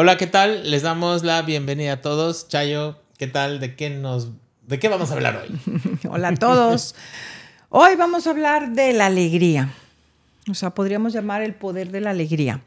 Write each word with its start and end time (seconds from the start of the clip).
Hola, 0.00 0.16
¿qué 0.16 0.28
tal? 0.28 0.70
Les 0.70 0.82
damos 0.82 1.24
la 1.24 1.42
bienvenida 1.42 1.94
a 1.94 2.00
todos. 2.00 2.46
Chayo, 2.46 3.02
¿qué 3.18 3.26
tal? 3.26 3.58
¿De 3.58 3.74
qué 3.74 3.90
nos 3.90 4.28
de 4.64 4.78
qué 4.78 4.86
vamos 4.88 5.10
a 5.10 5.14
hablar 5.14 5.42
hoy? 5.42 5.58
Hola 6.08 6.28
a 6.28 6.34
todos. 6.36 6.94
Hoy 7.68 7.96
vamos 7.96 8.28
a 8.28 8.30
hablar 8.30 8.70
de 8.74 8.92
la 8.92 9.06
alegría. 9.06 9.74
O 10.48 10.54
sea, 10.54 10.70
podríamos 10.70 11.12
llamar 11.12 11.42
el 11.42 11.52
poder 11.52 11.90
de 11.90 12.00
la 12.00 12.10
alegría. 12.10 12.62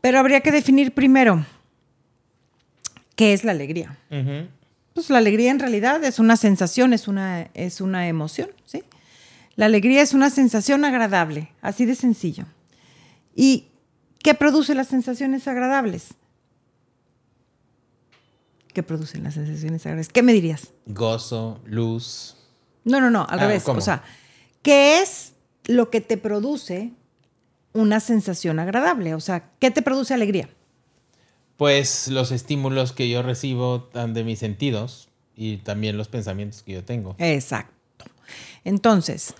Pero 0.00 0.20
habría 0.20 0.42
que 0.42 0.52
definir 0.52 0.94
primero 0.94 1.44
qué 3.16 3.32
es 3.32 3.42
la 3.42 3.50
alegría. 3.50 3.98
Pues 4.94 5.10
la 5.10 5.18
alegría 5.18 5.50
en 5.50 5.58
realidad 5.58 6.04
es 6.04 6.20
una 6.20 6.36
sensación, 6.36 6.92
es 6.92 7.08
una, 7.08 7.50
es 7.52 7.80
una 7.80 8.06
emoción, 8.06 8.50
¿sí? 8.64 8.84
La 9.56 9.66
alegría 9.66 10.02
es 10.02 10.14
una 10.14 10.30
sensación 10.30 10.84
agradable, 10.84 11.50
así 11.62 11.84
de 11.84 11.96
sencillo. 11.96 12.44
¿Y 13.34 13.70
¿Qué 14.26 14.34
produce 14.34 14.74
las 14.74 14.88
sensaciones 14.88 15.46
agradables? 15.46 16.08
¿Qué 18.74 18.82
producen 18.82 19.22
las 19.22 19.34
sensaciones 19.34 19.82
agradables? 19.82 20.08
¿Qué 20.08 20.24
me 20.24 20.32
dirías? 20.32 20.72
Gozo, 20.84 21.60
luz. 21.64 22.34
No, 22.82 23.00
no, 23.00 23.08
no, 23.08 23.24
al 23.28 23.38
ah, 23.38 23.42
revés. 23.42 23.68
O 23.68 23.80
sea, 23.80 24.02
¿qué 24.62 25.00
es 25.00 25.34
lo 25.66 25.90
que 25.90 26.00
te 26.00 26.16
produce 26.16 26.90
una 27.72 28.00
sensación 28.00 28.58
agradable? 28.58 29.14
O 29.14 29.20
sea, 29.20 29.48
¿qué 29.60 29.70
te 29.70 29.80
produce 29.80 30.12
alegría? 30.12 30.48
Pues 31.56 32.08
los 32.08 32.32
estímulos 32.32 32.90
que 32.90 33.08
yo 33.08 33.22
recibo 33.22 33.90
de 33.94 34.24
mis 34.24 34.40
sentidos 34.40 35.08
y 35.36 35.58
también 35.58 35.96
los 35.96 36.08
pensamientos 36.08 36.64
que 36.64 36.72
yo 36.72 36.84
tengo. 36.84 37.14
Exacto. 37.18 38.06
Entonces, 38.64 39.34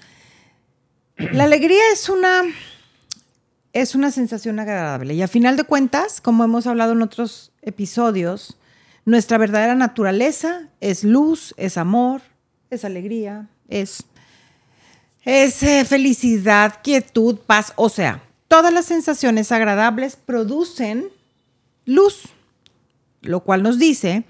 la 1.17 1.43
alegría 1.43 1.83
es 1.93 2.09
una 2.09 2.45
es 3.83 3.95
una 3.95 4.11
sensación 4.11 4.59
agradable. 4.59 5.13
Y 5.13 5.21
a 5.21 5.29
final 5.29 5.59
de 5.59 5.65
cuentas, 5.65 6.23
como 6.23 6.45
hemos 6.45 6.67
hablado 6.67 6.93
en 6.93 7.03
otros 7.03 7.53
episodios, 7.61 8.57
nuestra 9.05 9.37
verdadera 9.37 9.75
naturaleza 9.75 10.71
es 10.81 11.05
luz, 11.05 11.53
es 11.59 11.77
amor, 11.77 12.23
es 12.71 12.87
alegría, 12.87 13.51
es, 13.69 14.05
es 15.27 15.63
eh, 15.63 15.85
felicidad, 15.85 16.81
quietud, 16.83 17.37
paz. 17.37 17.75
O 17.77 17.91
sea, 17.91 18.23
todas 18.49 18.73
las 18.73 18.87
sensaciones 18.87 19.53
agradables 19.53 20.17
producen 20.17 21.09
luz, 21.85 22.31
lo 23.21 23.41
cual 23.41 23.63
nos 23.63 23.79
dice 23.79 24.25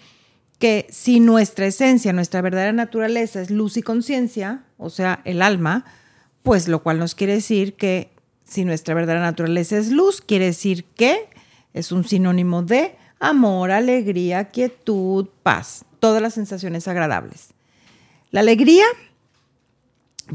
que 0.58 0.88
si 0.90 1.20
nuestra 1.20 1.66
esencia, 1.66 2.12
nuestra 2.12 2.40
verdadera 2.40 2.72
naturaleza 2.72 3.40
es 3.40 3.52
luz 3.52 3.76
y 3.76 3.82
conciencia, 3.82 4.64
o 4.76 4.90
sea, 4.90 5.20
el 5.24 5.40
alma, 5.40 5.84
pues 6.42 6.66
lo 6.66 6.82
cual 6.82 6.98
nos 6.98 7.14
quiere 7.14 7.34
decir 7.34 7.74
que 7.74 8.15
si 8.46 8.64
nuestra 8.64 8.94
verdadera 8.94 9.24
naturaleza 9.24 9.76
es 9.76 9.90
luz, 9.90 10.20
quiere 10.20 10.46
decir 10.46 10.84
que 10.84 11.28
es 11.74 11.92
un 11.92 12.04
sinónimo 12.04 12.62
de 12.62 12.96
amor, 13.18 13.70
alegría, 13.70 14.44
quietud, 14.46 15.26
paz, 15.42 15.84
todas 15.98 16.22
las 16.22 16.34
sensaciones 16.34 16.86
agradables. 16.86 17.48
La 18.30 18.40
alegría, 18.40 18.84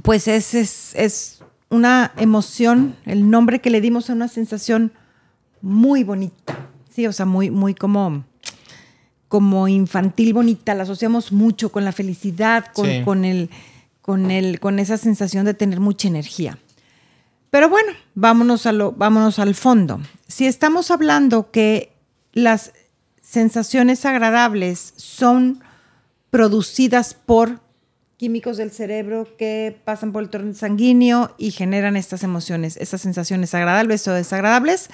pues 0.02 0.28
es, 0.28 0.53
es, 0.95 1.44
una 1.70 2.12
emoción, 2.18 2.98
el 3.06 3.30
nombre 3.30 3.62
que 3.62 3.70
le 3.70 3.80
dimos 3.80 4.09
a 4.09 4.14
una 4.14 4.28
sensación 4.28 4.92
muy 5.62 6.03
bonita, 6.03 6.68
sí, 6.94 7.08
o 7.08 7.14
sea, 7.14 7.25
muy, 7.25 7.50
muy 7.50 7.73
como, 7.73 8.25
como 9.30 9.70
infantil 9.70 10.34
bonita, 10.34 10.75
la 10.75 10.84
asociamos 10.84 11.31
mucho 11.31 11.72
con 11.72 11.86
la 11.86 11.94
felicidad, 11.94 12.66
con, 12.73 13.06
con, 13.06 13.23
el, 13.23 13.50
con, 14.02 14.31
el, 14.31 14.59
con 14.59 14.80
esa 14.80 14.98
sensación 14.98 15.46
de 15.46 15.53
tener 15.53 15.80
mucha 15.80 16.09
energía. 16.09 16.58
Pero 17.52 17.67
bueno, 17.67 17.91
vámonos, 18.16 18.66
a 18.66 18.71
vámonos 18.71 19.38
al 19.38 19.55
fondo. 19.55 19.99
Si 20.27 20.47
estamos 20.47 20.89
hablando 20.89 21.52
que 21.52 21.94
las 22.31 22.71
sensaciones 23.21 24.05
agradables 24.05 24.94
son 24.95 25.61
producidas 26.29 27.13
por 27.13 27.59
químicos 28.16 28.55
del 28.55 28.72
cerebro 28.72 29.35
que 29.38 29.81
pasan 29.83 30.13
por 30.13 30.23
el 30.23 30.29
torrente 30.29 30.59
sanguíneo 30.59 31.35
y 31.38 31.51
generan 31.51 31.97
estas 31.97 32.23
emociones, 32.23 32.78
estas 32.78 33.01
sensaciones 33.01 33.53
agradables 33.53 34.07
o 34.07 34.13
desagradables, 34.13 34.90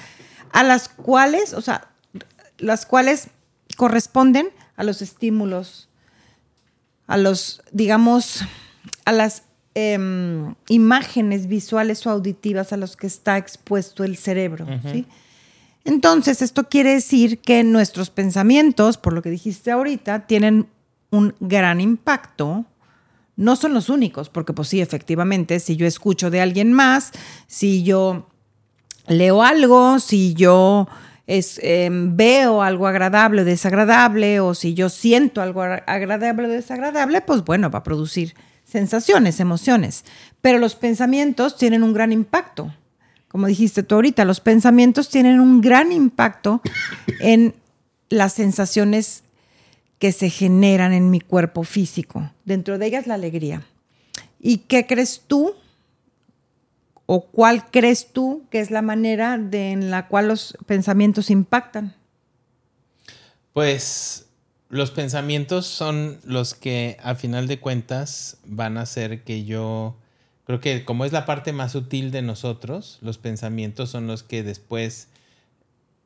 a 0.51 0.63
las 0.63 0.89
cuales, 0.89 1.53
o 1.53 1.61
sea, 1.61 1.89
las 2.57 2.87
cuales 2.87 3.27
corresponden 3.75 4.49
a 4.77 4.83
los 4.83 5.03
estímulos, 5.03 5.89
a 7.05 7.17
los, 7.17 7.61
digamos, 7.71 8.41
a 9.05 9.11
las 9.11 9.43
Em, 9.79 10.55
imágenes 10.69 11.45
visuales 11.45 12.03
o 12.07 12.09
auditivas 12.09 12.73
a 12.73 12.77
los 12.77 12.97
que 12.97 13.05
está 13.05 13.37
expuesto 13.37 14.03
el 14.03 14.17
cerebro. 14.17 14.65
Entonces, 15.85 16.41
esto 16.41 16.67
quiere 16.67 16.93
decir 16.93 17.37
que 17.37 17.63
nuestros 17.63 18.09
pensamientos, 18.09 18.97
por 18.97 19.13
lo 19.13 19.21
que 19.21 19.29
dijiste 19.29 19.69
ahorita, 19.69 20.25
tienen 20.25 20.65
un 21.11 21.35
gran 21.39 21.79
impacto. 21.79 22.65
No 23.35 23.55
son 23.55 23.75
los 23.75 23.89
únicos, 23.89 24.29
porque 24.29 24.51
pues 24.51 24.67
sí, 24.69 24.81
efectivamente, 24.81 25.59
si 25.59 25.75
yo 25.75 25.85
escucho 25.85 26.31
de 26.31 26.41
alguien 26.41 26.73
más, 26.73 27.11
si 27.45 27.83
yo 27.83 28.29
leo 29.05 29.43
algo, 29.43 29.99
si 29.99 30.33
yo 30.33 30.87
em, 31.27 32.17
veo 32.17 32.63
algo 32.63 32.87
agradable 32.87 33.43
o 33.43 33.45
desagradable, 33.45 34.39
o 34.39 34.55
si 34.55 34.73
yo 34.73 34.89
siento 34.89 35.39
algo 35.39 35.61
agradable 35.61 36.47
o 36.47 36.49
desagradable, 36.49 37.21
pues 37.21 37.43
bueno, 37.43 37.69
va 37.69 37.77
a 37.77 37.83
producir 37.83 38.33
sensaciones, 38.67 39.39
emociones, 39.39 40.03
pero 40.41 40.59
los 40.59 40.75
pensamientos 40.75 41.57
tienen 41.57 41.83
un 41.83 41.93
gran 41.93 42.11
impacto. 42.11 42.73
Como 43.29 43.47
dijiste 43.47 43.83
tú 43.83 43.95
ahorita, 43.95 44.25
los 44.25 44.39
pensamientos 44.39 45.09
tienen 45.09 45.39
un 45.39 45.61
gran 45.61 45.91
impacto 45.91 46.61
en 47.19 47.55
las 48.09 48.33
sensaciones 48.33 49.23
que 49.99 50.11
se 50.11 50.29
generan 50.29 50.93
en 50.93 51.09
mi 51.09 51.21
cuerpo 51.21 51.63
físico. 51.63 52.29
Dentro 52.45 52.77
de 52.77 52.85
ellas 52.85 53.07
la 53.07 53.15
alegría. 53.15 53.63
¿Y 54.39 54.59
qué 54.59 54.85
crees 54.85 55.23
tú 55.25 55.55
o 57.05 57.21
cuál 57.25 57.71
crees 57.71 58.11
tú 58.11 58.43
que 58.51 58.59
es 58.59 58.69
la 58.69 58.81
manera 58.81 59.37
de, 59.37 59.71
en 59.71 59.89
la 59.89 60.07
cual 60.07 60.27
los 60.27 60.57
pensamientos 60.65 61.29
impactan? 61.29 61.95
Pues 63.53 64.26
los 64.69 64.91
pensamientos 64.91 65.65
son 65.65 66.19
los 66.23 66.53
que 66.53 66.97
a 67.01 67.15
final 67.15 67.47
de 67.47 67.59
cuentas 67.59 68.37
van 68.45 68.77
a 68.77 68.81
hacer 68.81 69.23
que 69.23 69.45
yo 69.45 69.95
creo 70.45 70.59
que 70.59 70.83
como 70.83 71.05
es 71.05 71.11
la 71.11 71.25
parte 71.25 71.53
más 71.53 71.71
sutil 71.73 72.11
de 72.11 72.21
nosotros, 72.21 72.99
los 73.01 73.17
pensamientos 73.17 73.89
son 73.89 74.07
los 74.07 74.23
que 74.23 74.43
después 74.43 75.07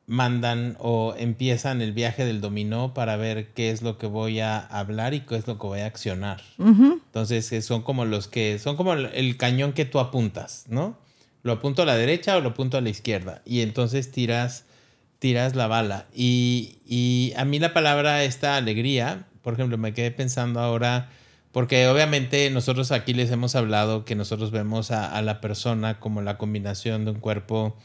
mandan 0.06 0.76
o 0.80 1.14
empiezan 1.16 1.80
el 1.80 1.92
viaje 1.92 2.24
del 2.24 2.40
dominó 2.40 2.92
para 2.92 3.16
ver 3.16 3.52
qué 3.52 3.70
es 3.70 3.82
lo 3.82 3.98
que 3.98 4.06
voy 4.06 4.40
a 4.40 4.58
hablar 4.58 5.14
y 5.14 5.20
qué 5.20 5.36
es 5.36 5.46
lo 5.46 5.58
que 5.58 5.66
voy 5.66 5.80
a 5.80 5.86
accionar. 5.86 6.42
Entonces 6.58 7.64
son 7.64 7.82
como 7.82 8.04
los 8.04 8.28
que 8.28 8.58
son 8.58 8.76
como 8.76 8.94
el 8.94 9.36
cañón 9.36 9.72
que 9.72 9.84
tú 9.84 10.00
apuntas, 10.00 10.64
¿no? 10.68 10.98
Lo 11.42 11.52
apunto 11.52 11.82
a 11.82 11.86
la 11.86 11.96
derecha 11.96 12.36
o 12.36 12.40
lo 12.40 12.50
apunto 12.50 12.76
a 12.76 12.80
la 12.80 12.90
izquierda 12.90 13.42
y 13.44 13.60
entonces 13.62 14.10
tiras 14.10 14.64
tiras 15.22 15.54
la 15.54 15.68
bala. 15.68 16.06
Y, 16.12 17.32
a 17.36 17.44
mí 17.44 17.60
la 17.60 17.72
palabra 17.72 18.24
esta 18.24 18.56
alegría, 18.56 19.28
por 19.42 19.54
ejemplo, 19.54 19.78
me 19.78 19.94
quedé 19.94 20.10
pensando 20.10 20.58
ahora, 20.58 21.10
porque 21.52 21.86
obviamente 21.86 22.50
nosotros 22.50 22.90
aquí 22.90 23.14
les 23.14 23.30
hemos 23.30 23.54
hablado 23.54 24.04
que 24.04 24.16
nosotros 24.16 24.50
vemos 24.50 24.90
a, 24.90 25.22
la 25.22 25.40
persona 25.40 26.00
como 26.00 26.22
la 26.22 26.38
combinación 26.38 27.04
de 27.04 27.12
un 27.12 27.20
cuerpo 27.20 27.76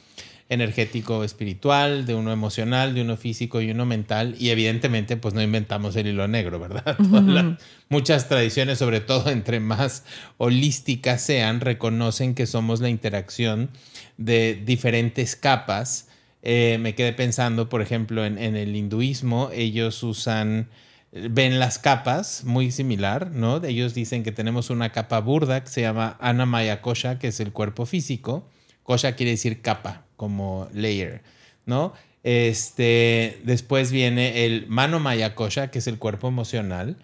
energético 0.50 1.24
espiritual, 1.24 2.08
de 2.08 2.16
uno 2.16 2.32
emocional, 2.32 2.96
de 2.96 3.04
uno 3.04 3.18
físico 3.18 3.62
y 3.62 3.70
uno 3.70 3.86
mental. 3.86 4.36
Y 4.40 4.50
evidentemente, 4.50 5.16
pues 5.16 5.36
no 5.36 5.42
inventamos 5.44 5.96
el 5.96 6.08
hilo 6.08 6.28
negro, 6.28 6.60
¿verdad? 6.60 6.98
muchas 7.90 8.28
tradiciones, 8.28 8.80
sobre 8.80 9.00
todo 9.00 9.30
entre 9.30 9.60
más 9.60 10.06
holísticas 10.38 11.22
sean, 11.22 11.62
reconocen 11.62 12.34
que 12.34 12.48
somos 12.48 12.82
la 12.82 12.90
interacción 12.90 13.70
de 14.18 14.60
diferentes 14.66 15.36
capas 15.36 16.08
eh, 16.42 16.78
me 16.80 16.96
quedé 16.96 17.14
pensando, 17.14 17.70
por 17.70 17.82
ejemplo, 17.82 18.26
en, 18.26 18.38
el 18.38 18.76
hinduismo, 18.76 19.50
ellos 19.54 20.04
usan, 20.04 20.70
ven 21.12 21.60
las 21.60 21.80
capas 21.80 22.44
muy 22.46 22.72
similar, 22.72 23.32
¿no? 23.32 23.64
Ellos 23.64 23.94
dicen 23.94 24.24
que 24.24 24.32
tenemos 24.32 24.70
una 24.70 24.92
capa 24.92 25.20
burda 25.20 25.64
que 25.64 25.70
se 25.70 25.82
llama 25.82 26.18
Anamaya 26.20 26.82
Kosha, 26.82 27.20
que 27.20 27.30
es 27.30 27.40
el 27.40 27.52
cuerpo 27.52 27.86
físico. 27.86 28.48
Kosha 28.84 29.16
quiere 29.16 29.32
decir 29.32 29.62
capa, 29.62 30.06
como 30.16 30.70
layer, 30.74 31.22
¿no? 31.66 31.94
Este, 32.24 33.40
después 33.46 33.92
viene 33.92 34.46
el 34.46 34.68
Manomaya 34.68 35.34
Kosha, 35.34 35.72
que 35.72 35.80
es 35.80 35.88
el 35.88 35.98
cuerpo 35.98 36.28
emocional. 36.28 36.98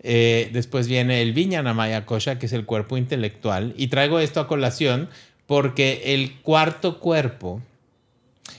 Eh, 0.00 0.50
después 0.52 0.88
viene 0.88 1.22
el 1.22 1.32
Viñanamaya 1.32 2.04
Kosha, 2.04 2.38
que 2.38 2.46
es 2.46 2.52
el 2.52 2.66
cuerpo 2.66 2.96
intelectual. 2.96 3.72
Y 3.76 3.86
traigo 3.88 4.20
esto 4.20 4.40
a 4.40 4.46
colación 4.46 5.08
porque 5.46 6.14
el 6.14 6.40
cuarto 6.42 7.00
cuerpo 7.00 7.62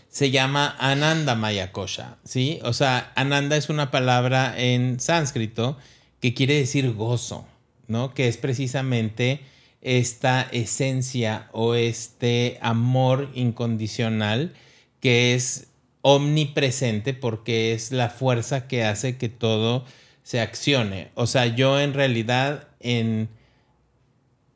se 0.09 0.31
llama 0.31 0.75
Ananda 0.79 1.35
Mayakosha, 1.35 2.17
¿sí? 2.23 2.59
O 2.63 2.73
sea, 2.73 3.11
Ananda 3.15 3.55
es 3.55 3.69
una 3.69 3.91
palabra 3.91 4.55
en 4.57 4.99
sánscrito 4.99 5.77
que 6.19 6.33
quiere 6.33 6.55
decir 6.55 6.91
gozo, 6.93 7.45
¿no? 7.87 8.13
Que 8.13 8.27
es 8.27 8.37
precisamente 8.37 9.41
esta 9.81 10.41
esencia 10.51 11.47
o 11.53 11.75
este 11.75 12.57
amor 12.61 13.29
incondicional 13.33 14.53
que 14.99 15.35
es 15.35 15.67
omnipresente 16.01 17.13
porque 17.13 17.73
es 17.73 17.91
la 17.91 18.09
fuerza 18.09 18.67
que 18.67 18.83
hace 18.83 19.17
que 19.17 19.29
todo 19.29 19.85
se 20.23 20.41
accione. 20.41 21.11
O 21.15 21.27
sea, 21.27 21.45
yo 21.45 21.79
en 21.79 21.93
realidad 21.93 22.67
en, 22.79 23.29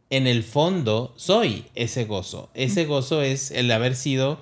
en 0.09 0.27
el 0.27 0.43
fondo 0.43 1.13
soy 1.15 1.65
ese 1.75 2.05
gozo. 2.05 2.49
Ese 2.53 2.85
gozo 2.85 3.21
es 3.21 3.51
el 3.51 3.71
haber 3.71 3.95
sido 3.95 4.39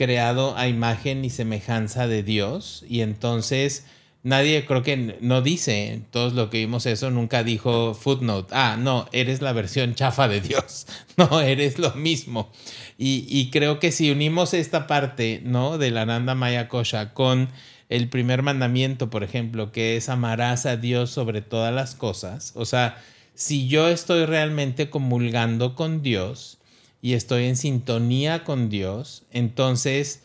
creado 0.00 0.56
a 0.56 0.66
imagen 0.66 1.26
y 1.26 1.28
semejanza 1.28 2.08
de 2.08 2.22
Dios 2.22 2.86
y 2.88 3.02
entonces 3.02 3.84
nadie 4.22 4.64
creo 4.64 4.82
que 4.82 5.18
no 5.20 5.42
dice, 5.42 6.00
todos 6.10 6.32
lo 6.32 6.48
que 6.48 6.56
vimos 6.56 6.86
eso, 6.86 7.10
nunca 7.10 7.44
dijo 7.44 7.92
footnote, 7.92 8.48
ah, 8.56 8.78
no, 8.80 9.10
eres 9.12 9.42
la 9.42 9.52
versión 9.52 9.94
chafa 9.94 10.26
de 10.26 10.40
Dios, 10.40 10.86
no, 11.18 11.42
eres 11.42 11.78
lo 11.78 11.92
mismo. 11.92 12.50
Y, 12.96 13.50
creo 13.50 13.78
que 13.78 13.92
si 13.92 14.10
unimos 14.10 14.54
esta 14.54 14.86
parte, 14.86 15.42
¿no? 15.44 15.76
De 15.76 15.90
la 15.90 16.06
Nanda 16.06 16.34
Maya 16.34 16.70
con 17.12 17.50
el 17.90 18.08
primer 18.08 18.42
mandamiento, 18.42 19.10
por 19.10 19.22
ejemplo, 19.22 19.70
que 19.70 19.98
es 19.98 20.08
amarás 20.08 20.64
a 20.64 20.78
Dios 20.78 21.10
sobre 21.10 21.42
todas 21.42 21.74
las 21.74 21.94
cosas, 21.94 22.52
o 22.54 22.64
sea, 22.64 22.96
si 23.34 23.68
yo 23.68 23.88
estoy 23.88 24.24
realmente 24.24 24.88
comulgando 24.88 25.74
con 25.74 26.00
Dios 26.00 26.56
y 27.02 27.14
estoy 27.14 27.46
en 27.46 27.56
sintonía 27.56 28.44
con 28.44 28.68
Dios, 28.68 29.24
entonces 29.32 30.22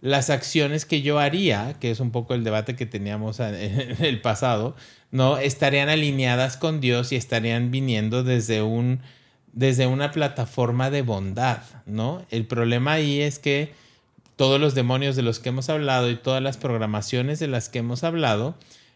las 0.00 0.30
acciones 0.30 0.84
que 0.84 1.02
yo 1.02 1.18
haría, 1.18 1.74
que 1.80 1.90
es 1.90 2.00
un 2.00 2.10
poco 2.10 2.34
el 2.34 2.44
debate 2.44 2.76
que 2.76 2.86
teníamos 2.86 3.40
en 3.40 4.04
el 4.04 4.20
pasado, 4.20 4.76
¿no? 5.10 5.38
Estarían 5.38 5.88
alineadas 5.88 6.56
con 6.56 6.80
Dios 6.80 7.12
y 7.12 7.16
estarían 7.16 7.70
viniendo 7.70 8.22
desde 8.22 8.62
un 8.62 9.00
desde 9.52 9.86
una 9.86 10.12
plataforma 10.12 10.90
de 10.90 11.02
bondad, 11.02 11.62
¿no? 11.86 12.24
El 12.30 12.46
problema 12.46 12.92
ahí 12.92 13.20
es 13.20 13.38
que 13.38 13.72
todos 14.36 14.60
los 14.60 14.76
demonios 14.76 15.16
de 15.16 15.22
los 15.22 15.40
que 15.40 15.48
hemos 15.48 15.68
hablado 15.68 16.08
y 16.10 16.16
todas 16.16 16.40
las 16.42 16.58
programaciones 16.58 17.40
de 17.40 17.48
las 17.48 17.68
que 17.68 17.80
hemos 17.80 18.04
hablado 18.04 18.54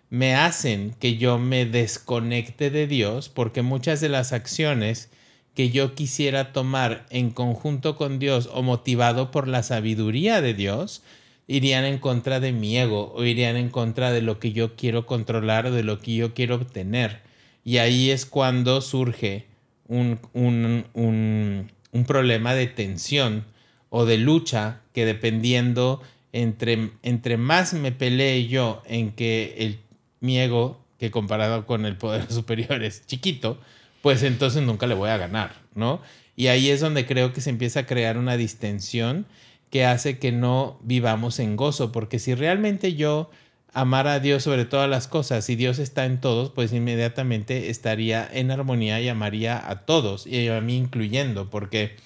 me 0.08 0.36
hacen 0.36 0.94
que 1.00 1.16
yo 1.16 1.38
me 1.38 1.64
desconecte 1.66 2.70
de 2.70 2.86
Dios 2.86 3.28
porque 3.28 3.62
muchas 3.62 4.00
de 4.00 4.08
las 4.08 4.32
acciones 4.32 5.08
que 5.54 5.70
yo 5.70 5.94
quisiera 5.94 6.52
tomar 6.52 7.06
en 7.10 7.30
conjunto 7.30 7.96
con 7.96 8.18
Dios 8.18 8.48
o 8.52 8.62
motivado 8.62 9.30
por 9.30 9.48
la 9.48 9.62
sabiduría 9.62 10.40
de 10.40 10.54
Dios, 10.54 11.02
irían 11.46 11.84
en 11.84 11.98
contra 11.98 12.40
de 12.40 12.52
mi 12.52 12.78
ego 12.78 13.12
o 13.14 13.24
irían 13.24 13.56
en 13.56 13.68
contra 13.68 14.12
de 14.12 14.22
lo 14.22 14.38
que 14.38 14.52
yo 14.52 14.74
quiero 14.76 15.06
controlar 15.06 15.66
o 15.66 15.72
de 15.72 15.82
lo 15.82 16.00
que 16.00 16.14
yo 16.14 16.34
quiero 16.34 16.56
obtener. 16.56 17.20
Y 17.64 17.78
ahí 17.78 18.10
es 18.10 18.26
cuando 18.26 18.80
surge 18.80 19.46
un, 19.86 20.18
un, 20.32 20.86
un, 20.94 21.70
un 21.92 22.04
problema 22.04 22.54
de 22.54 22.66
tensión 22.66 23.44
o 23.90 24.06
de 24.06 24.16
lucha 24.16 24.80
que 24.94 25.04
dependiendo 25.04 26.00
entre, 26.32 26.90
entre 27.02 27.36
más 27.36 27.74
me 27.74 27.92
pelee 27.92 28.48
yo 28.48 28.82
en 28.86 29.12
que 29.12 29.54
el, 29.58 29.80
mi 30.20 30.38
ego, 30.40 30.80
que 30.98 31.10
comparado 31.10 31.66
con 31.66 31.84
el 31.84 31.96
poder 31.96 32.26
superior 32.32 32.82
es 32.82 33.06
chiquito, 33.06 33.58
pues 34.02 34.22
entonces 34.22 34.62
nunca 34.62 34.86
le 34.86 34.94
voy 34.94 35.08
a 35.08 35.16
ganar, 35.16 35.54
¿no? 35.74 36.02
Y 36.36 36.48
ahí 36.48 36.70
es 36.70 36.80
donde 36.80 37.06
creo 37.06 37.32
que 37.32 37.40
se 37.40 37.50
empieza 37.50 37.80
a 37.80 37.86
crear 37.86 38.18
una 38.18 38.36
distensión 38.36 39.26
que 39.70 39.86
hace 39.86 40.18
que 40.18 40.32
no 40.32 40.78
vivamos 40.82 41.38
en 41.38 41.56
gozo, 41.56 41.92
porque 41.92 42.18
si 42.18 42.34
realmente 42.34 42.94
yo 42.94 43.30
amara 43.72 44.14
a 44.14 44.20
Dios 44.20 44.42
sobre 44.42 44.66
todas 44.66 44.90
las 44.90 45.08
cosas 45.08 45.48
y 45.48 45.56
Dios 45.56 45.78
está 45.78 46.04
en 46.04 46.20
todos, 46.20 46.50
pues 46.50 46.72
inmediatamente 46.72 47.70
estaría 47.70 48.28
en 48.30 48.50
armonía 48.50 49.00
y 49.00 49.08
amaría 49.08 49.70
a 49.70 49.86
todos, 49.86 50.26
y 50.26 50.46
a 50.48 50.60
mí 50.60 50.76
incluyendo, 50.76 51.48
porque 51.48 51.96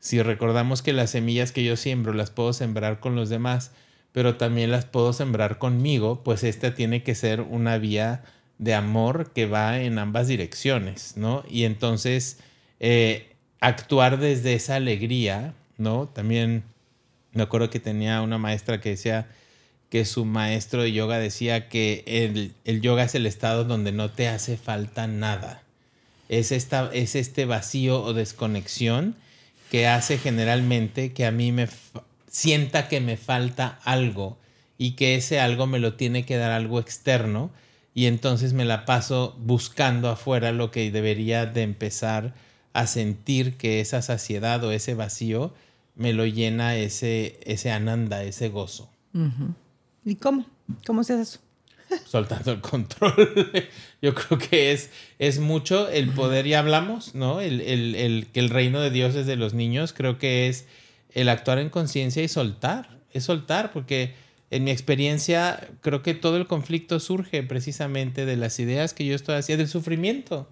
si 0.00 0.20
recordamos 0.20 0.82
que 0.82 0.92
las 0.92 1.10
semillas 1.10 1.52
que 1.52 1.64
yo 1.64 1.76
siembro 1.76 2.12
las 2.12 2.30
puedo 2.30 2.52
sembrar 2.52 3.00
con 3.00 3.16
los 3.16 3.30
demás, 3.30 3.72
pero 4.12 4.36
también 4.36 4.70
las 4.70 4.84
puedo 4.84 5.12
sembrar 5.14 5.58
conmigo, 5.58 6.22
pues 6.24 6.44
esta 6.44 6.74
tiene 6.74 7.02
que 7.02 7.14
ser 7.14 7.40
una 7.40 7.78
vía 7.78 8.22
de 8.58 8.74
amor 8.74 9.32
que 9.32 9.46
va 9.46 9.80
en 9.80 9.98
ambas 9.98 10.28
direcciones, 10.28 11.16
¿no? 11.16 11.44
Y 11.48 11.64
entonces 11.64 12.38
eh, 12.80 13.34
actuar 13.60 14.18
desde 14.18 14.54
esa 14.54 14.76
alegría, 14.76 15.54
¿no? 15.78 16.08
También 16.08 16.64
me 17.32 17.42
acuerdo 17.42 17.70
que 17.70 17.80
tenía 17.80 18.22
una 18.22 18.38
maestra 18.38 18.80
que 18.80 18.90
decía 18.90 19.26
que 19.90 20.04
su 20.04 20.24
maestro 20.24 20.82
de 20.82 20.92
yoga 20.92 21.18
decía 21.18 21.68
que 21.68 22.02
el, 22.06 22.54
el 22.64 22.80
yoga 22.80 23.04
es 23.04 23.14
el 23.14 23.26
estado 23.26 23.64
donde 23.64 23.92
no 23.92 24.10
te 24.10 24.28
hace 24.28 24.56
falta 24.56 25.06
nada. 25.06 25.62
Es, 26.28 26.52
esta, 26.52 26.90
es 26.92 27.14
este 27.14 27.44
vacío 27.44 28.02
o 28.02 28.12
desconexión 28.12 29.14
que 29.70 29.86
hace 29.86 30.18
generalmente 30.18 31.12
que 31.12 31.26
a 31.26 31.30
mí 31.30 31.52
me 31.52 31.68
sienta 32.28 32.88
que 32.88 33.00
me 33.00 33.16
falta 33.16 33.78
algo 33.84 34.38
y 34.78 34.92
que 34.92 35.14
ese 35.14 35.40
algo 35.40 35.66
me 35.66 35.78
lo 35.78 35.94
tiene 35.94 36.24
que 36.24 36.36
dar 36.36 36.50
algo 36.50 36.80
externo 36.80 37.50
y 37.94 38.06
entonces 38.06 38.52
me 38.52 38.64
la 38.64 38.84
paso 38.84 39.36
buscando 39.38 40.10
afuera 40.10 40.52
lo 40.52 40.70
que 40.70 40.90
debería 40.90 41.46
de 41.46 41.62
empezar 41.62 42.34
a 42.72 42.88
sentir 42.88 43.56
que 43.56 43.80
esa 43.80 44.02
saciedad 44.02 44.62
o 44.64 44.72
ese 44.72 44.94
vacío 44.94 45.54
me 45.94 46.12
lo 46.12 46.26
llena 46.26 46.76
ese, 46.76 47.38
ese 47.44 47.70
ananda, 47.70 48.24
ese 48.24 48.48
gozo. 48.48 48.90
¿Y 50.04 50.16
cómo? 50.16 50.44
¿Cómo 50.84 51.04
se 51.04 51.12
hace 51.12 51.22
eso? 51.22 51.38
Soltando 52.04 52.50
el 52.50 52.60
control. 52.60 53.14
Yo 54.02 54.12
creo 54.12 54.38
que 54.40 54.72
es, 54.72 54.90
es 55.20 55.38
mucho 55.38 55.88
el 55.88 56.10
poder, 56.10 56.48
y 56.48 56.54
hablamos, 56.54 57.14
¿no? 57.14 57.40
El, 57.40 57.60
el, 57.60 57.94
el, 57.94 58.26
que 58.32 58.40
el 58.40 58.50
reino 58.50 58.80
de 58.80 58.90
Dios 58.90 59.14
es 59.14 59.26
de 59.26 59.36
los 59.36 59.54
niños, 59.54 59.92
creo 59.92 60.18
que 60.18 60.48
es 60.48 60.66
el 61.12 61.28
actuar 61.28 61.60
en 61.60 61.70
conciencia 61.70 62.24
y 62.24 62.28
soltar. 62.28 62.98
Es 63.12 63.22
soltar, 63.22 63.72
porque 63.72 64.14
en 64.54 64.62
mi 64.62 64.70
experiencia, 64.70 65.68
creo 65.80 66.02
que 66.02 66.14
todo 66.14 66.36
el 66.36 66.46
conflicto 66.46 67.00
surge 67.00 67.42
precisamente 67.42 68.24
de 68.24 68.36
las 68.36 68.60
ideas 68.60 68.94
que 68.94 69.04
yo 69.04 69.16
estoy 69.16 69.34
haciendo, 69.34 69.62
del 69.62 69.68
sufrimiento, 69.68 70.48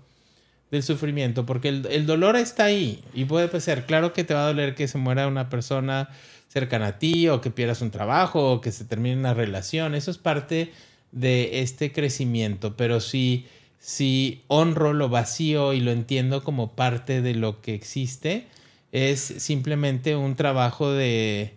del 0.72 0.82
sufrimiento, 0.82 1.46
porque 1.46 1.68
el, 1.68 2.04
dolor 2.06 2.34
está 2.34 2.64
ahí 2.64 3.04
y 3.14 3.26
puede 3.26 3.60
ser, 3.60 3.86
claro 3.86 4.12
que 4.12 4.24
te 4.24 4.34
va 4.34 4.42
a 4.42 4.46
doler 4.48 4.74
que 4.74 4.88
se 4.88 4.98
muera 4.98 5.28
una 5.28 5.48
persona 5.48 6.08
cercana 6.48 6.88
a 6.88 6.98
ti 6.98 7.28
o 7.28 7.40
que 7.40 7.50
pierdas 7.50 7.80
un 7.80 7.92
trabajo 7.92 8.50
o 8.50 8.60
que 8.60 8.72
se 8.72 8.84
termine 8.84 9.16
una 9.16 9.34
relación, 9.34 9.94
eso 9.94 10.10
es 10.10 10.18
parte 10.18 10.72
de 11.12 11.60
este 11.60 11.92
crecimiento, 11.92 12.76
pero 12.76 12.98
si, 12.98 13.46
si 13.78 14.42
honro 14.48 14.94
lo 14.94 15.10
vacío 15.10 15.74
y 15.74 15.80
lo 15.80 15.92
entiendo 15.92 16.42
como 16.42 16.72
parte 16.72 17.22
de 17.22 17.36
lo 17.36 17.60
que 17.60 17.74
existe, 17.74 18.48
es 18.90 19.20
simplemente 19.20 20.16
un 20.16 20.34
trabajo 20.34 20.90
de 20.90 21.54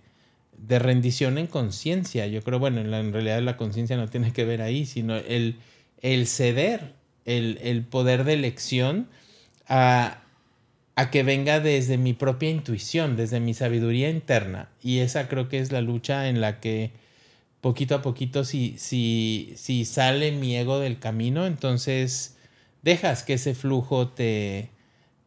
de 0.68 0.80
rendición 0.80 1.38
en 1.38 1.48
conciencia. 1.48 2.28
Yo 2.28 2.42
creo, 2.42 2.60
bueno, 2.60 2.82
en, 2.82 3.14
realidad 3.14 3.42
la 3.42 3.58
conciencia 3.58 3.98
no 3.98 4.08
tiene 4.08 4.34
que 4.34 4.46
ver 4.46 4.62
ahí, 4.62 4.86
sino 4.86 5.16
el, 5.16 5.58
el 6.02 6.28
ceder, 6.28 6.94
el, 7.26 7.60
el, 7.62 7.84
poder 7.84 8.24
de 8.24 8.34
elección 8.34 9.08
a, 9.68 10.22
a, 10.96 11.12
que 11.12 11.24
venga 11.24 11.60
desde 11.60 11.98
mi 11.98 12.14
propia 12.14 12.50
intuición, 12.50 13.16
desde 13.16 13.40
mi 13.40 13.54
sabiduría 13.54 14.10
interna. 14.10 14.70
Y 14.82 15.00
esa 15.00 15.28
creo 15.28 15.50
que 15.50 15.60
es 15.60 15.72
la 15.72 15.82
lucha 15.82 16.30
en 16.30 16.42
la 16.42 16.60
que 16.60 16.92
poquito 17.62 17.96
a 17.96 18.02
poquito, 18.02 18.44
si, 18.44 18.76
si, 18.78 19.54
si 19.56 19.86
sale 19.86 20.32
mi 20.32 20.56
ego 20.56 20.80
del 20.80 21.00
camino, 21.00 21.48
entonces 21.48 22.38
dejas 22.84 23.24
que 23.24 23.34
ese 23.34 23.56
flujo 23.56 24.10
te, 24.10 24.70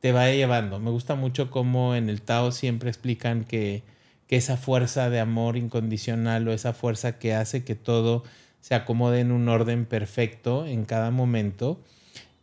te 0.00 0.12
vaya 0.12 0.34
llevando. 0.34 0.78
Me 0.78 0.90
gusta 0.90 1.16
mucho 1.16 1.50
cómo 1.50 1.96
en 1.96 2.08
el 2.08 2.22
Tao 2.22 2.52
siempre 2.52 2.90
explican 2.90 3.44
que 3.44 3.82
que 4.28 4.36
esa 4.36 4.56
fuerza 4.56 5.10
de 5.10 5.18
amor 5.18 5.56
incondicional 5.56 6.46
o 6.46 6.52
esa 6.52 6.74
fuerza 6.74 7.18
que 7.18 7.34
hace 7.34 7.64
que 7.64 7.74
todo 7.74 8.22
se 8.60 8.74
acomode 8.74 9.20
en 9.20 9.32
un 9.32 9.48
orden 9.48 9.86
perfecto 9.86 10.66
en 10.66 10.84
cada 10.84 11.10
momento, 11.10 11.80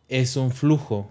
es 0.08 0.36
un 0.36 0.50
flujo 0.50 1.10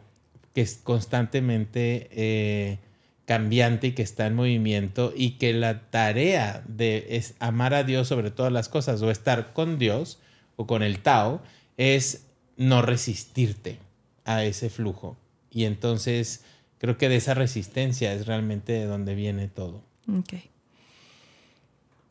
que 0.54 0.62
es 0.62 0.80
constantemente 0.84 2.10
eh, 2.12 2.80
cambiante 3.26 3.88
y 3.88 3.92
que 3.94 4.04
está 4.04 4.28
en 4.28 4.36
movimiento 4.36 5.14
y 5.16 5.32
que 5.32 5.54
la 5.54 5.90
tarea 5.90 6.64
de 6.68 7.24
amar 7.40 7.74
a 7.74 7.84
Dios 7.84 8.08
sobre 8.08 8.32
todas 8.32 8.52
las 8.52 8.70
cosas 8.70 9.02
o 9.02 9.12
estar 9.12 9.54
con 9.54 9.80
Dios 9.80 10.20
o 10.56 10.68
con 10.68 10.84
el 10.84 11.00
Tao 11.00 11.42
es 11.78 12.26
no 12.58 12.82
resistirte 12.82 13.80
a 14.24 14.44
ese 14.44 14.70
flujo. 14.70 15.18
Y 15.52 15.66
entonces 15.66 16.44
creo 16.78 16.98
que 16.98 17.10
de 17.10 17.18
esa 17.18 17.34
resistencia 17.34 18.14
es 18.14 18.26
realmente 18.26 18.74
de 18.74 18.86
donde 18.86 19.16
viene 19.16 19.48
todo. 19.48 19.84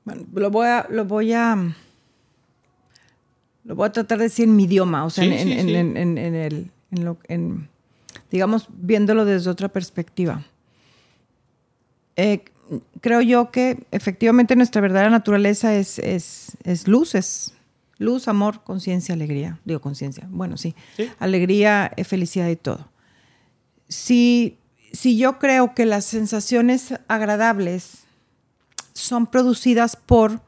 Bueno, 0.05 0.27
lo 0.35 0.51
voy 0.51 0.67
a, 0.67 0.87
lo 0.91 1.05
voy 1.05 1.33
a, 1.33 1.75
lo 3.65 3.75
voy 3.75 3.87
a 3.87 3.93
tratar 3.93 4.19
de 4.19 4.25
decir 4.25 4.45
en 4.45 4.57
mi 4.57 4.65
idioma, 4.65 5.05
o 5.05 5.11
sea, 5.11 5.25
en, 5.25 5.33
el, 5.33 6.71
en 6.91 7.05
lo, 7.05 7.19
en, 7.29 7.69
digamos, 8.31 8.69
viéndolo 8.71 9.25
desde 9.25 9.51
otra 9.51 9.69
perspectiva. 9.69 10.43
Eh, 12.17 12.45
creo 13.01 13.21
yo 13.21 13.51
que 13.51 13.87
efectivamente 13.91 14.57
nuestra 14.57 14.81
verdadera 14.81 15.11
naturaleza 15.11 15.75
es, 15.75 15.99
es, 15.99 16.57
es 16.65 16.87
luz, 16.87 17.15
es 17.15 17.55
luz, 17.99 18.29
amor, 18.29 18.63
conciencia, 18.63 19.15
alegría. 19.15 19.59
Digo 19.65 19.81
conciencia, 19.81 20.27
bueno, 20.31 20.57
sí. 20.57 20.75
Alegría, 21.19 21.91
eh, 21.97 22.05
felicidad 22.05 22.49
y 22.49 22.57
todo. 22.57 22.89
Si, 23.89 24.59
si 24.93 25.17
yo 25.17 25.39
creo 25.39 25.75
que 25.75 25.87
las 25.87 26.05
sensaciones 26.05 26.95
agradables 27.09 28.04
son 28.95 29.27
producidas 29.27 29.97
por 29.97 30.41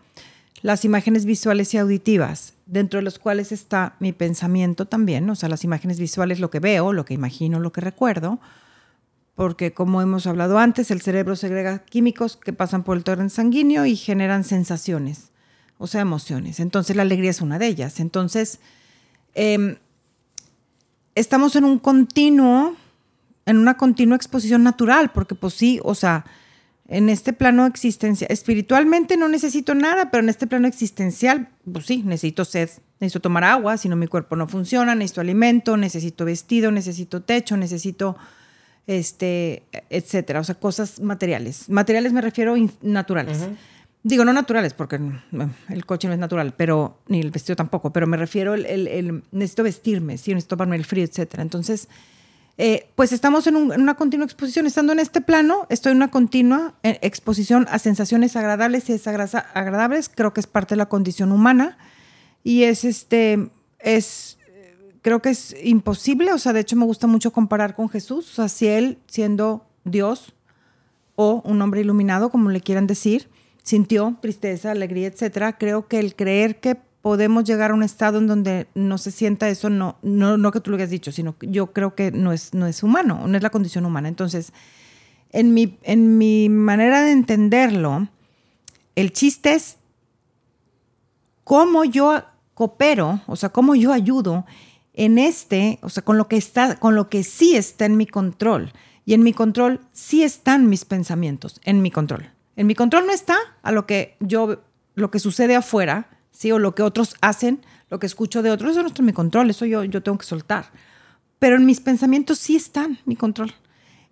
las 0.63 0.85
imágenes 0.85 1.25
visuales 1.25 1.75
y 1.75 1.79
auditivas, 1.79 2.55
dentro 2.65 2.99
de 2.99 3.05
los 3.05 3.19
cuales 3.19 3.53
está 3.53 3.97
mi 4.01 4.13
pensamiento 4.13 4.87
también, 4.87 5.29
o 5.29 5.35
sea, 5.35 5.49
las 5.49 5.65
imágenes 5.65 6.01
visuales, 6.01 6.41
lo 6.41 6.51
que 6.51 6.61
veo, 6.61 6.93
lo 6.93 7.05
que 7.05 7.15
imagino, 7.15 7.61
lo 7.61 7.73
que 7.73 7.81
recuerdo, 7.81 8.41
porque 9.35 9.75
como 9.75 10.01
hemos 10.01 10.27
hablado 10.27 10.59
antes, 10.59 10.91
el 10.91 11.03
cerebro 11.03 11.37
segrega 11.37 11.81
químicos 11.81 12.37
que 12.37 12.55
pasan 12.55 12.83
por 12.85 12.97
el 12.97 13.05
torrente 13.05 13.35
sanguíneo 13.35 13.85
y 13.85 13.95
generan 13.95 14.45
sensaciones, 14.45 15.31
o 15.77 15.87
sea, 15.87 16.01
emociones. 16.01 16.59
Entonces 16.59 16.97
la 16.97 17.03
alegría 17.03 17.31
es 17.31 17.43
una 17.43 17.59
de 17.59 17.67
ellas. 17.67 18.01
Entonces, 18.01 18.61
em, 19.35 19.77
estamos 21.15 21.55
en 21.55 21.65
un 21.65 21.79
continuo, 21.79 22.75
en 23.45 23.59
una 23.59 23.77
continua 23.77 24.17
exposición 24.17 24.63
natural, 24.63 25.13
porque 25.13 25.35
pues 25.35 25.53
sí, 25.53 25.81
o 25.85 25.95
sea, 25.95 26.25
en 26.89 27.09
este 27.09 27.33
plano 27.33 27.67
existencial, 27.67 28.31
espiritualmente 28.31 29.17
no 29.17 29.29
necesito 29.29 29.75
nada, 29.75 30.11
pero 30.11 30.23
en 30.23 30.29
este 30.29 30.47
plano 30.47 30.69
existencial, 30.69 31.49
pues 31.71 31.87
sí, 31.87 32.03
necesito 32.05 32.45
sed, 32.45 32.71
necesito 33.01 33.21
tomar 33.21 33.45
agua, 33.45 33.77
si 33.77 33.89
no 33.89 33.97
mi 33.97 34.07
cuerpo 34.07 34.37
no 34.37 34.47
funciona, 34.47 34.95
necesito 34.95 35.21
alimento, 35.21 35.77
necesito 35.77 36.25
vestido, 36.25 36.71
necesito 36.71 37.23
techo, 37.23 37.57
necesito 37.57 38.17
este, 38.87 39.65
etcétera, 39.91 40.41
o 40.41 40.45
sea, 40.45 40.55
cosas 40.55 41.01
materiales. 41.01 41.69
Materiales 41.69 42.13
me 42.13 42.21
refiero 42.21 42.55
naturales. 42.83 43.49
Digo, 44.05 44.25
no 44.25 44.33
naturales, 44.33 44.73
porque 44.73 45.01
el 45.69 45.87
coche 45.87 46.07
no 46.07 46.15
es 46.15 46.21
natural, 46.21 46.55
pero 46.57 47.01
ni 47.09 47.19
el 47.19 47.33
vestido 47.33 47.57
tampoco, 47.57 47.93
pero 47.93 48.07
me 48.07 48.17
refiero 48.17 48.55
el, 48.55 48.65
el, 48.65 49.25
necesito 49.33 49.65
vestirme, 49.65 50.17
sí, 50.19 50.31
necesito 50.31 50.57
tomarme 50.57 50.77
el 50.77 50.85
frío, 50.85 51.03
etcétera. 51.05 51.43
Entonces, 51.43 51.89
eh, 52.59 52.89
pues 52.95 53.13
estamos 53.13 53.47
en, 53.47 53.57
una 53.57 53.95
continua 53.95 54.25
exposición. 54.25 54.67
Estando 54.67 54.93
en 54.93 54.99
este 54.99 55.21
plano, 55.21 55.67
estoy 55.69 55.93
en 55.93 55.99
una 55.99 56.11
continua 56.11 56.75
eh, 56.83 56.99
exposición 57.03 57.67
a 57.71 57.79
sensaciones 57.79 58.37
agradables 58.37 58.89
y 58.89 58.95
desagradables. 58.95 60.09
Creo 60.09 60.33
que 60.33 60.41
es 60.41 60.47
parte 60.47 60.75
de 60.75 60.79
la 60.79 60.89
condición 60.89 61.33
humana 61.33 61.79
y 62.43 62.63
es 62.63 62.85
este, 62.85 63.51
es 63.79 64.39
creo 65.03 65.23
que 65.23 65.31
es 65.31 65.55
imposible, 65.63 66.33
o 66.33 66.39
sea, 66.39 66.53
de 66.53 66.61
hecho 66.61 66.75
me 66.75 66.85
gusta 66.85 67.07
mucho 67.07 67.33
comparar 67.33 67.77
con 67.77 67.89
Jesús, 67.89 68.29
o 68.33 68.35
sea, 68.35 68.49
si 68.49 68.67
él 68.67 68.99
siendo 69.07 69.65
Dios 69.85 70.35
o 71.15 71.43
un 71.45 71.63
hombre 71.63 71.83
iluminado, 71.83 72.29
como 72.29 72.51
le 72.51 72.61
quieran 72.61 72.89
decir, 72.89 73.29
sintió 73.63 74.17
tristeza, 74.21 74.73
alegría, 74.73 75.07
etcétera, 75.07 75.59
creo 75.59 75.87
que 75.87 76.01
el 76.01 76.17
creer 76.17 76.59
que 76.59 76.77
podemos 77.07 77.45
llegar 77.45 77.71
a 77.71 77.75
un 77.75 77.85
estado 77.85 78.19
en 78.19 78.27
donde 78.27 78.67
no 78.75 78.99
se 78.99 79.13
sienta 79.13 79.49
eso, 79.49 79.71
no, 79.71 79.97
no, 80.03 80.37
no 80.37 80.51
que 80.51 80.59
tú 80.59 80.73
lo 80.73 80.77
hayas 80.77 80.91
dicho, 80.91 81.13
sino 81.13 81.39
que 81.39 81.47
yo 81.47 81.69
creo 81.73 81.95
que 81.95 82.11
no 82.11 82.33
es, 82.33 82.53
no 82.53 82.67
es 82.67 82.83
humano, 82.83 83.29
no 83.29 83.37
es 83.37 83.45
la 83.45 83.51
condición 83.51 83.87
humana. 83.87 84.09
Entonces, 84.09 84.53
en 85.31 85.55
mi, 85.55 85.79
en 85.85 86.19
mi 86.19 86.49
manera 86.49 87.03
de 87.03 87.13
entenderlo, 87.13 88.09
el 88.97 89.13
chiste 89.13 89.55
es 89.55 89.77
cómo 91.45 91.85
yo 91.85 92.25
coopero, 92.55 93.21
o 93.29 93.37
sea, 93.37 93.51
cómo 93.51 93.77
yo 93.77 93.93
ayudo 93.93 94.45
en 94.93 95.19
este, 95.19 95.79
o 95.83 95.89
sea, 95.89 96.05
con 96.05 96.19
lo 96.19 96.27
que 96.27 96.37
está, 96.37 96.75
con 96.75 96.97
lo 96.97 97.09
que 97.09 97.23
sí 97.23 97.55
está 97.55 97.85
en 97.85 97.97
mi 97.97 98.09
control. 98.09 98.73
Y 99.05 99.15
en 99.15 99.23
mi 99.23 99.33
control 99.33 99.79
sí 99.93 100.25
están 100.25 100.69
mis 100.69 100.85
pensamientos, 100.85 101.61
en 101.63 101.83
mi 101.83 101.93
control. 101.93 102.33
En 102.57 102.67
mi 102.67 102.75
control 102.75 103.07
no 103.07 103.13
está 103.13 103.37
a 103.63 103.71
lo 103.71 103.87
que 103.87 104.17
yo, 104.19 104.65
lo 104.97 105.13
que 105.13 105.21
sucede 105.21 105.55
afuera, 105.55 106.09
¿sí? 106.37 106.53
O 106.53 106.59
lo 106.59 106.75
que 106.75 106.83
otros 106.83 107.17
hacen, 107.21 107.65
lo 107.89 107.99
que 107.99 108.07
escucho 108.07 108.43
de 108.43 108.51
otros, 108.51 108.73
eso 108.73 108.83
no 108.83 108.89
está 108.89 109.03
en 109.03 109.07
mi 109.07 109.13
control, 109.13 109.51
eso 109.51 109.65
yo, 109.65 109.85
yo 109.85 110.03
tengo 110.03 110.19
que 110.19 110.27
soltar. 110.27 110.71
Pero 111.39 111.57
en 111.57 111.67
mis 111.67 111.81
pensamientos 111.81 112.39
sí 112.39 112.57
están 112.57 112.99
mi 113.05 113.17
control. 113.17 113.55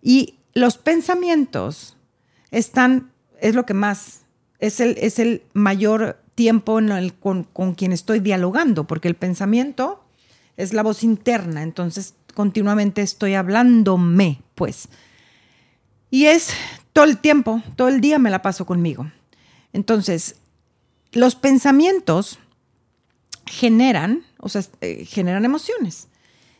Y 0.03 0.37
los 0.55 0.79
pensamientos 0.79 1.97
están, 2.51 3.11
es 3.41 3.55
lo 3.55 3.67
que 3.67 3.75
más, 3.75 4.23
es 4.59 4.81
el, 4.81 4.97
es 4.99 5.19
el 5.19 5.43
mayor 5.53 6.21
tiempo 6.35 6.79
con, 7.21 7.45
con 7.45 7.75
quien 7.75 7.93
estoy 7.93 8.21
dialogando, 8.21 8.87
porque 8.87 9.09
el 9.09 9.15
pensamiento 9.15 10.05
es 10.57 10.73
la 10.73 10.83
voz 10.83 11.05
interna, 11.05 11.63
entonces 11.63 12.15
continuamente 12.35 13.03
estoy 13.03 13.35
hablándome, 13.35 14.41
pues. 14.55 14.89
Y 16.11 16.27
es 16.27 16.51
todo 16.93 17.05
el 17.05 17.19
tiempo, 17.19 17.63
todo 17.77 17.89
el 17.89 18.01
día 18.01 18.19
me 18.19 18.31
la 18.31 18.43
paso 18.43 18.67
conmigo. 18.67 19.11
Entonces, 19.73 20.37
los 21.15 21.37
pensamientos 21.37 22.39
generan, 23.47 24.25
o 24.39 24.49
sea, 24.49 24.63
eh, 24.81 25.05
generan 25.05 25.45
emociones. 25.45 26.09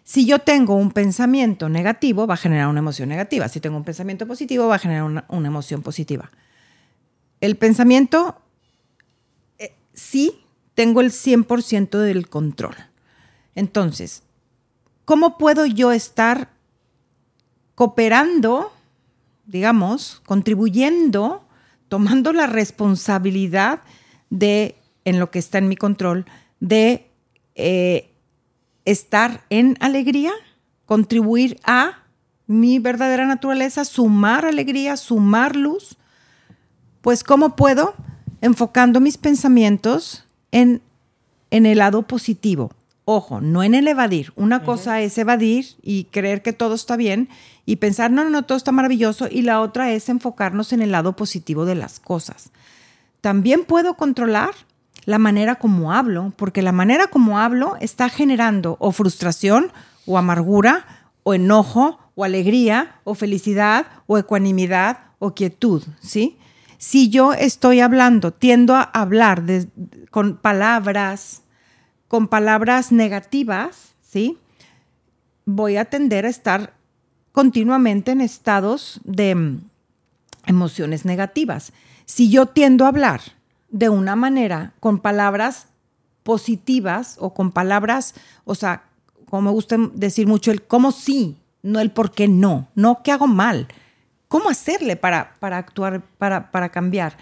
Si 0.05 0.27
yo 0.27 0.39
tengo 0.39 0.75
un 0.75 0.91
pensamiento 0.91 1.69
negativo, 1.69 2.27
va 2.27 2.35
a 2.35 2.39
generar 2.39 2.69
una 2.69 2.81
emoción 2.81 3.09
negativa. 3.09 3.49
Si 3.49 3.61
tengo 3.61 3.77
un 3.77 3.85
pensamiento 3.85 4.27
positivo, 4.27 4.69
va 4.69 4.77
a 4.77 4.79
generar 4.79 5.05
una, 5.05 5.49
emoción 5.49 5.83
positiva. 5.83 6.31
El 7.41 7.57
pensamiento, 7.57 8.37
eh, 9.59 9.75
sí, 9.95 10.45
tengo 10.75 11.01
el 11.01 11.11
100% 11.11 11.99
del 11.99 12.29
control. 12.29 12.77
Entonces, 13.55 14.23
¿cómo 15.05 15.39
puedo 15.39 15.65
yo 15.65 15.91
estar 15.91 16.51
cooperando, 17.75 18.73
digamos, 19.47 20.21
contribuyendo, 20.27 21.47
tomando 21.89 22.33
la 22.33 22.47
responsabilidad 22.47 23.81
de, 24.35 24.75
en 25.05 25.21
lo 25.21 25.31
que 25.31 25.39
está 25.39 25.59
en 25.59 25.69
mi 25.69 25.77
control, 25.77 26.27
de 26.59 27.07
eh, 27.55 28.11
estar 28.85 29.45
en 29.49 29.77
alegría, 29.81 30.33
contribuir 30.87 31.59
a 31.65 32.03
mi 32.47 32.81
verdadera 32.81 33.27
naturaleza, 33.27 33.85
sumar 33.85 34.45
alegría, 34.45 34.97
sumar 34.97 35.55
luz? 35.55 35.97
Pues 37.01 37.23
¿cómo 37.23 37.55
puedo? 37.55 37.95
Enfocando 38.41 39.01
mis 39.01 39.19
pensamientos 39.19 40.25
en, 40.51 40.83
en 41.51 41.65
el 41.65 41.79
lado 41.79 42.03
positivo, 42.03 42.73
Ojo, 43.07 43.43
no 43.43 43.63
en 43.63 43.75
el 43.75 43.87
evadir. 43.87 44.33
Una 44.35 44.65
cosa 44.65 45.03
es 45.03 45.19
evadir 45.19 45.67
y 45.83 46.05
creer 46.05 46.41
que 46.41 46.55
todo 46.55 46.75
está 46.75 46.97
bien 46.97 47.29
y 47.67 47.77
pensar, 47.77 48.11
no, 48.11 48.25
no, 48.25 48.31
no, 48.31 48.47
todo 48.47 48.57
está 48.57 48.73
maravilloso. 48.73 49.29
Y 49.31 49.43
la 49.43 49.61
otra 49.61 49.93
es 49.93 50.09
enfocarnos 50.09 50.73
en 50.73 50.81
el 50.81 50.91
lado 50.91 51.15
positivo 51.15 51.67
de 51.67 51.75
las 51.75 52.01
cosas. 52.01 52.51
También 53.25 53.65
puedo 53.65 53.95
controlar 53.95 54.51
la 55.07 55.19
manera 55.19 55.55
como 55.55 55.95
hablo, 55.95 56.35
porque 56.37 56.61
la 56.61 56.73
manera 56.73 57.07
como 57.07 57.39
hablo 57.39 57.79
está 57.81 58.11
generando 58.11 58.77
o 58.81 58.93
frustración 58.93 59.73
o 60.05 60.19
amargura 60.19 61.09
o 61.23 61.33
enojo 61.33 61.99
o 62.17 62.25
alegría 62.25 63.01
o 63.03 63.15
felicidad 63.15 63.87
o 64.07 64.19
ecuanimidad 64.19 64.99
o 65.21 65.35
quietud, 65.35 65.83
¿sí? 66.03 66.37
Si 66.77 67.09
yo 67.09 67.33
estoy 67.33 67.81
hablando, 67.81 68.31
tiendo 68.31 68.75
a 68.75 68.83
hablar 68.83 69.43
con 70.11 70.37
palabras 70.37 71.45
con 72.09 72.29
palabras 72.29 72.93
negativas, 72.93 73.95
¿sí? 74.07 74.37
Voy 75.47 75.79
a 75.79 75.87
tender 75.87 76.27
a 76.27 76.29
estar 76.29 76.75
continuamente 77.33 78.13
en 78.13 78.21
estados 78.21 79.01
de 79.03 79.35
mm, 79.35 79.61
emociones 80.47 81.07
negativas. 81.07 81.73
Si 82.07 82.31
yo 82.31 82.47
tiendo 82.47 82.85
a 82.85 82.89
hablar 82.89 83.21
de 83.69 83.89
una 83.89 84.17
manera 84.17 84.73
con 84.81 84.99
palabras 84.99 85.69
positivas 86.23 87.17
o 87.21 87.35
con 87.35 87.51
palabras, 87.51 88.15
o 88.45 88.55
sea, 88.55 88.85
como 89.29 89.43
me 89.43 89.51
gusta 89.51 89.77
decir 89.95 90.27
mucho, 90.27 90.51
el 90.51 90.63
cómo 90.63 90.93
sí, 90.93 91.39
no 91.63 91.81
el 91.81 91.91
por 91.91 92.13
qué 92.13 92.29
no, 92.29 92.69
no 92.75 93.03
qué 93.03 93.13
hago 93.13 93.27
mal, 93.27 93.69
cómo 94.29 94.49
hacerle 94.49 94.97
para, 94.97 95.37
para 95.41 95.59
actuar, 95.59 96.03
para, 96.19 96.51
para 96.51 96.71
cambiar. 96.71 97.17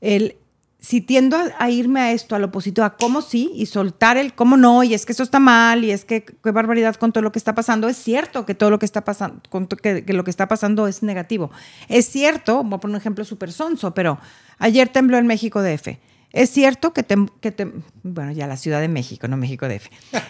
El, 0.00 0.36
si 0.78 1.00
tiendo 1.00 1.36
a, 1.58 1.70
irme 1.70 2.00
a 2.00 2.12
esto, 2.12 2.36
a 2.36 2.38
lo 2.38 2.52
positivo, 2.52 2.84
a 2.84 2.96
cómo 2.96 3.22
sí, 3.22 3.50
y 3.54 3.66
soltar 3.66 4.16
el 4.16 4.34
cómo 4.34 4.56
no, 4.56 4.84
y 4.84 4.94
es 4.94 5.06
que 5.06 5.12
eso 5.12 5.22
está 5.22 5.40
mal, 5.40 5.84
y 5.84 5.90
es 5.90 6.04
que 6.04 6.24
qué 6.24 6.50
barbaridad 6.50 6.96
con 6.96 7.12
todo 7.12 7.22
lo 7.22 7.32
que 7.32 7.38
está 7.38 7.54
pasando, 7.54 7.88
es 7.88 7.96
cierto 7.96 8.46
que 8.46 8.54
todo 8.54 8.70
lo 8.70 8.78
que 8.78 8.86
está 8.86 9.04
pasando, 9.04 9.40
que, 9.82 10.04
lo 10.06 10.24
que 10.24 10.30
está 10.30 10.48
pasando 10.48 10.86
es 10.86 11.02
negativo. 11.02 11.50
Es 11.88 12.06
cierto, 12.06 12.62
voy 12.62 12.76
a 12.76 12.80
poner 12.80 12.94
un 12.94 13.00
ejemplo 13.00 13.24
súper 13.24 13.52
sonso, 13.52 13.94
pero 13.94 14.18
ayer 14.58 14.88
tembló 14.88 15.18
en 15.18 15.26
México 15.26 15.62
DF. 15.62 15.98
Es 16.32 16.50
cierto 16.50 16.92
que, 16.92 17.04
que 17.40 17.72
bueno, 18.02 18.30
ya 18.32 18.46
la 18.46 18.58
Ciudad 18.58 18.80
de 18.80 18.88
México, 18.88 19.26
no 19.26 19.38
México 19.38 19.66
DF. 19.66 19.88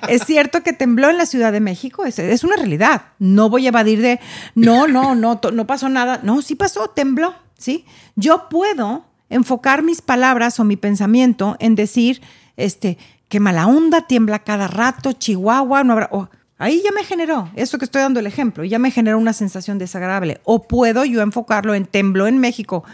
Es 0.08 0.22
cierto 0.22 0.62
que 0.62 0.72
tembló 0.72 1.10
en 1.10 1.18
la 1.18 1.26
Ciudad 1.26 1.50
de 1.50 1.60
México, 1.60 2.04
es, 2.04 2.20
es 2.20 2.44
una 2.44 2.54
realidad. 2.54 3.06
No 3.18 3.50
voy 3.50 3.66
a 3.66 3.70
evadir 3.70 4.00
de, 4.00 4.20
no, 4.54 4.86
no, 4.86 5.16
no, 5.16 5.40
no 5.52 5.66
pasó 5.66 5.88
nada. 5.88 6.20
No, 6.22 6.42
sí 6.42 6.54
pasó, 6.54 6.90
tembló, 6.90 7.34
¿sí? 7.58 7.86
Yo 8.14 8.48
puedo 8.48 9.05
enfocar 9.28 9.82
mis 9.82 10.02
palabras 10.02 10.60
o 10.60 10.64
mi 10.64 10.76
pensamiento 10.76 11.56
en 11.58 11.74
decir, 11.74 12.22
este, 12.56 12.98
que 13.28 13.40
mala 13.40 13.66
onda, 13.66 14.06
tiembla 14.06 14.40
cada 14.40 14.68
rato, 14.68 15.12
Chihuahua, 15.12 15.84
no 15.84 15.94
habrá... 15.94 16.10
ahí 16.58 16.82
ya 16.84 16.92
me 16.92 17.04
generó, 17.04 17.50
eso 17.56 17.78
que 17.78 17.84
estoy 17.84 18.02
dando 18.02 18.20
el 18.20 18.26
ejemplo, 18.26 18.64
ya 18.64 18.78
me 18.78 18.90
generó 18.90 19.18
una 19.18 19.32
sensación 19.32 19.78
desagradable. 19.78 20.40
O 20.44 20.62
puedo 20.62 21.04
yo 21.04 21.22
enfocarlo 21.22 21.74
en 21.74 21.86
tembló 21.86 22.26
en 22.26 22.38
México. 22.38 22.84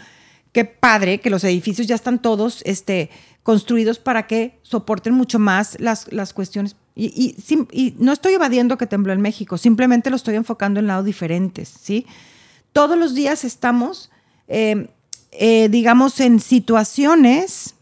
Qué 0.51 0.65
padre 0.65 1.19
que 1.19 1.29
los 1.29 1.43
edificios 1.43 1.87
ya 1.87 1.95
están 1.95 2.21
todos 2.21 2.61
este, 2.65 3.09
construidos 3.43 3.99
para 3.99 4.27
que 4.27 4.59
soporten 4.61 5.13
mucho 5.13 5.39
más 5.39 5.79
las, 5.79 6.11
las 6.11 6.33
cuestiones. 6.33 6.75
Y, 6.95 7.35
y, 7.71 7.95
no 7.97 8.11
estoy 8.11 8.33
evadiendo 8.33 8.77
que 8.77 8.85
tembló 8.85 9.13
en 9.13 9.21
México, 9.21 9.57
simplemente 9.57 10.11
lo 10.11 10.15
estoy 10.15 10.35
enfocando 10.35 10.79
en 10.79 10.85
lados 10.85 11.05
diferentes, 11.05 11.67
¿sí? 11.69 12.05
Todos 12.71 12.97
los 12.97 13.15
días 13.15 13.43
estamos 13.43 14.11
eh, 14.47 14.89
eh, 15.39 15.69
digamos, 15.69 16.19
en 16.19 16.39
situaciones 16.39 17.75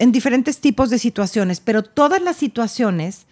en 0.00 0.12
diferentes 0.12 0.60
tipos 0.60 0.88
de 0.88 0.98
situaciones, 0.98 1.60
pero 1.60 1.82
todas 1.82 2.22
las 2.22 2.38
situaciones 2.38 3.26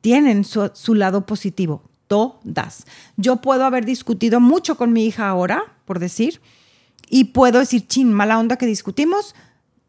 tienen 0.00 0.44
su, 0.44 0.94
lado 0.94 1.26
positivo, 1.26 1.82
todas. 2.08 2.86
Yo 3.18 3.36
puedo 3.36 3.66
haber 3.66 3.84
discutido 3.84 4.40
mucho 4.40 4.78
con 4.78 4.94
mi 4.94 5.04
hija 5.04 5.28
ahora, 5.28 5.62
por 5.84 5.98
decir, 5.98 6.40
y 7.10 7.24
puedo 7.24 7.58
decir, 7.58 7.86
chin, 7.86 8.10
mala 8.10 8.38
onda 8.38 8.56
que 8.56 8.64
discutimos, 8.64 9.34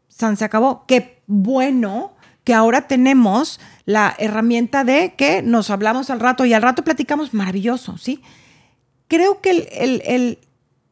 San 0.08 0.36
se 0.36 0.44
acabó. 0.44 0.84
Qué 0.86 1.22
bueno 1.26 2.14
que 2.44 2.52
ahora 2.52 2.86
tenemos 2.86 3.58
la 3.86 4.14
herramienta 4.18 4.84
de 4.84 5.14
que 5.16 5.40
nos 5.40 5.70
hablamos 5.70 6.10
al 6.10 6.20
rato 6.20 6.44
y 6.44 6.52
al 6.52 6.60
rato 6.60 6.84
platicamos, 6.84 7.32
maravilloso, 7.32 7.96
¿sí? 7.96 8.20
Creo 9.08 9.40
que 9.40 9.50
el, 9.50 10.38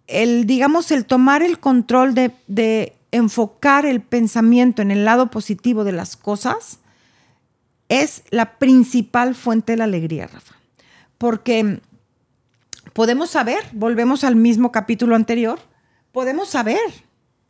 el, 0.06 0.46
digamos, 0.46 0.90
el 0.90 1.06
tomar 1.06 1.42
el 1.42 1.58
control 1.58 2.14
de, 2.14 2.32
de 2.46 2.94
enfocar 3.10 3.86
el 3.86 4.00
pensamiento 4.00 4.82
en 4.82 4.90
el 4.90 5.04
lado 5.04 5.30
positivo 5.30 5.84
de 5.84 5.92
las 5.92 6.16
cosas 6.16 6.80
es 7.88 8.24
la 8.30 8.58
principal 8.58 9.34
fuente 9.34 9.72
de 9.72 9.78
la 9.78 9.84
alegría, 9.84 10.26
Rafa. 10.26 10.54
Porque 11.18 11.80
podemos 12.92 13.30
saber, 13.30 13.62
volvemos 13.72 14.24
al 14.24 14.36
mismo 14.36 14.72
capítulo 14.72 15.14
anterior, 15.16 15.58
podemos 16.12 16.48
saber 16.48 16.80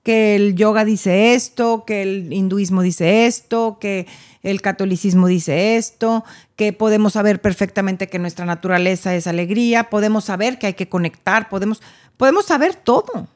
que 0.05 0.37
el 0.37 0.55
yoga 0.55 0.85
dice 0.85 1.35
esto, 1.35 1.85
que 1.85 2.03
el 2.03 2.33
hinduismo 2.33 2.83
dice 2.83 3.27
esto, 3.27 3.79
que 3.81 4.07
el 4.43 4.61
catolicismo 4.61 5.27
dice 5.27 5.77
esto, 5.77 6.25
que 6.57 6.75
podemos 6.75 7.15
saber 7.15 7.41
perfectamente 7.41 8.09
que 8.09 8.19
nuestra 8.19 8.45
naturaleza 8.45 9.15
es 9.17 9.27
alegría, 9.27 9.91
podemos 9.91 10.25
saber 10.27 10.59
que 10.59 10.69
hay 10.69 10.75
que 10.75 10.91
conectar, 10.91 11.49
podemos, 11.49 11.83
podemos 12.19 12.45
saber 12.45 12.75
todo. 12.75 13.27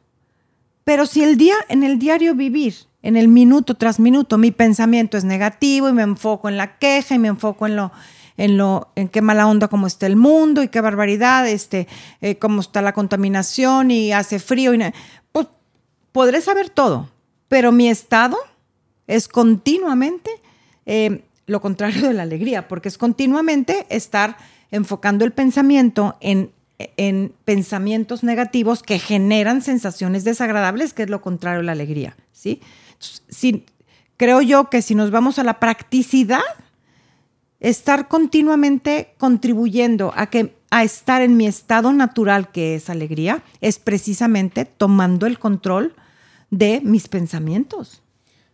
Pero 0.85 1.07
si 1.07 1.25
el 1.25 1.39
día, 1.39 1.57
en 1.71 1.83
el 1.83 1.99
diario 1.99 2.35
vivir, 2.35 2.75
en 3.03 3.17
el 3.17 3.29
minuto 3.29 3.75
tras 3.75 3.99
minuto, 3.99 4.37
mi 4.37 4.51
pensamiento 4.51 5.17
es 5.17 5.25
negativo 5.25 5.89
y 5.89 5.95
me 5.95 6.03
enfoco 6.03 6.51
en 6.51 6.59
la 6.59 6.79
queja 6.79 7.15
y 7.15 7.19
me 7.19 7.29
enfoco 7.29 7.67
en 7.67 7.77
lo, 7.77 7.93
en 8.37 8.59
lo, 8.59 8.93
en 8.95 9.09
qué 9.09 9.23
mala 9.23 9.47
onda 9.47 9.69
cómo 9.69 9.87
está 9.87 10.07
el 10.07 10.17
mundo 10.17 10.63
y 10.63 10.69
qué 10.69 10.83
barbaridad, 10.83 11.49
este, 11.49 11.89
eh, 12.21 12.37
cómo 12.37 12.61
está 12.61 12.83
la 12.83 12.93
contaminación 12.93 13.91
y 13.91 14.13
hace 14.13 14.39
frío. 14.39 14.75
Y 14.75 14.81
pues 15.33 15.47
podré 16.19 16.41
saber 16.41 16.69
todo, 16.69 17.09
pero 17.47 17.71
mi 17.71 17.89
estado 17.89 18.37
es 19.07 19.29
continuamente 19.29 20.29
eh, 20.85 21.23
lo 21.47 21.61
contrario 21.61 22.09
de 22.09 22.13
la 22.13 22.25
alegría, 22.25 22.67
porque 22.67 22.89
es 22.89 22.99
continuamente 22.99 23.87
estar 23.89 24.37
enfocando 24.73 25.25
el 25.25 25.31
pensamiento 25.31 26.17
en, 26.21 26.51
en 26.97 27.33
pensamientos 27.45 28.25
negativos 28.25 28.83
que 28.83 28.99
generan 28.99 29.63
sensaciones 29.63 30.25
desagradables, 30.25 30.93
que 30.93 31.05
es 31.05 31.09
lo 31.09 31.21
contrario 31.21 31.61
de 31.61 31.67
la 31.67 31.73
alegría. 31.73 32.17
¿sí? 32.33 32.61
Creo 34.17 34.43
yo 34.43 34.71
que 34.71 34.83
si 34.83 34.97
nos 34.97 35.13
vamos 35.13 35.39
a 35.39 35.45
la 35.45 35.61
practicidad, 35.61 36.43
estar 37.61 38.09
continuamente 38.09 39.15
contribuyendo 39.19 40.13
a 40.17 40.27
que 40.27 40.53
a 40.71 40.83
estar 40.83 41.23
en 41.23 41.37
mi 41.37 41.47
estado 41.47 41.93
natural 41.93 42.51
que 42.51 42.75
es 42.75 42.91
alegría 42.91 43.45
es 43.61 43.79
precisamente 43.79 44.65
tomando 44.65 45.25
el 45.27 45.39
control 45.39 45.95
de 46.51 46.81
mis 46.83 47.09
pensamientos. 47.09 48.03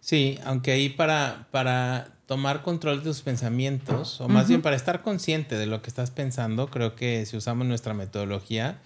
Sí, 0.01 0.39
aunque 0.45 0.73
ahí 0.73 0.89
para, 0.89 1.49
para 1.51 2.15
tomar 2.27 2.63
control 2.63 2.99
de 2.99 3.05
tus 3.05 3.23
pensamientos, 3.23 4.21
o 4.21 4.29
más 4.29 4.49
bien 4.49 4.63
para 4.63 4.77
estar 4.77 5.03
consciente 5.03 5.57
de 5.57 5.67
lo 5.67 5.83
que 5.83 5.89
estás 5.89 6.11
pensando, 6.11 6.69
creo 6.69 6.95
que 6.95 7.25
si 7.27 7.37
usamos 7.37 7.67
nuestra 7.67 7.95
metodología, 7.95 8.81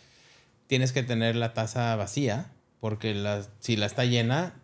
tienes 0.67 0.93
que 0.93 1.03
tener 1.03 1.37
la 1.37 1.55
taza 1.55 1.95
vacía, 1.97 2.51
porque 2.81 3.15
la, 3.15 3.43
si 3.61 3.77
la 3.77 3.87
está 3.87 4.05
llena, 4.05 4.55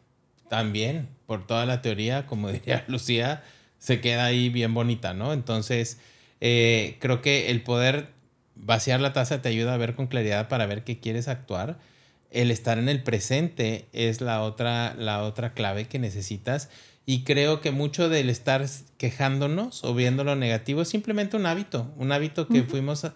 también, 0.48 1.08
por 1.26 1.46
toda 1.46 1.66
la 1.66 1.82
teoría, 1.82 2.26
como 2.26 2.48
diría 2.52 2.84
Lucía, 2.86 3.42
se 3.78 4.00
queda 4.00 4.24
ahí 4.24 4.48
bien 4.48 4.74
bonita, 4.74 5.14
¿no? 5.14 5.32
Entonces, 5.32 5.98
eh, 6.40 6.96
creo 7.00 7.20
que 7.20 7.50
el 7.50 7.62
poder 7.62 8.08
vaciar 8.54 9.00
la 9.00 9.12
taza 9.12 9.42
te 9.42 9.48
ayuda 9.48 9.74
a 9.74 9.76
ver 9.76 9.94
con 9.94 10.06
claridad 10.06 10.48
para 10.48 10.66
ver 10.66 10.84
qué 10.84 11.00
quieres 11.00 11.28
actuar. 11.28 11.78
El 12.34 12.50
estar 12.50 12.78
en 12.78 12.88
el 12.88 13.02
presente 13.02 13.86
es 13.92 14.20
la 14.20 14.42
otra, 14.42 14.94
la 14.98 15.22
otra 15.22 15.54
clave 15.54 15.86
que 15.86 16.00
necesitas. 16.00 16.68
Y 17.06 17.22
creo 17.22 17.60
que 17.60 17.70
mucho 17.70 18.08
del 18.08 18.28
estar 18.28 18.66
quejándonos 18.98 19.84
o 19.84 19.94
viendo 19.94 20.24
lo 20.24 20.34
negativo 20.34 20.82
es 20.82 20.88
simplemente 20.88 21.36
un 21.36 21.46
hábito, 21.46 21.92
un 21.96 22.10
hábito 22.10 22.48
que, 22.48 22.64
fuimos, 22.64 23.06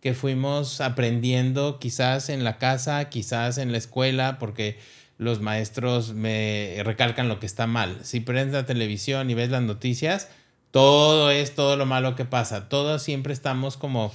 que 0.00 0.14
fuimos 0.14 0.80
aprendiendo 0.80 1.80
quizás 1.80 2.28
en 2.28 2.44
la 2.44 2.58
casa, 2.58 3.08
quizás 3.08 3.58
en 3.58 3.72
la 3.72 3.78
escuela, 3.78 4.38
porque 4.38 4.78
los 5.16 5.40
maestros 5.40 6.14
me 6.14 6.80
recalcan 6.84 7.28
lo 7.28 7.40
que 7.40 7.46
está 7.46 7.66
mal. 7.66 7.98
Si 8.02 8.20
prendes 8.20 8.54
la 8.54 8.66
televisión 8.66 9.28
y 9.28 9.34
ves 9.34 9.50
las 9.50 9.62
noticias, 9.62 10.28
todo 10.70 11.32
es 11.32 11.54
todo 11.54 11.76
lo 11.76 11.84
malo 11.84 12.14
que 12.14 12.24
pasa. 12.24 12.68
Todos 12.68 13.02
siempre 13.02 13.32
estamos 13.32 13.76
como 13.76 14.12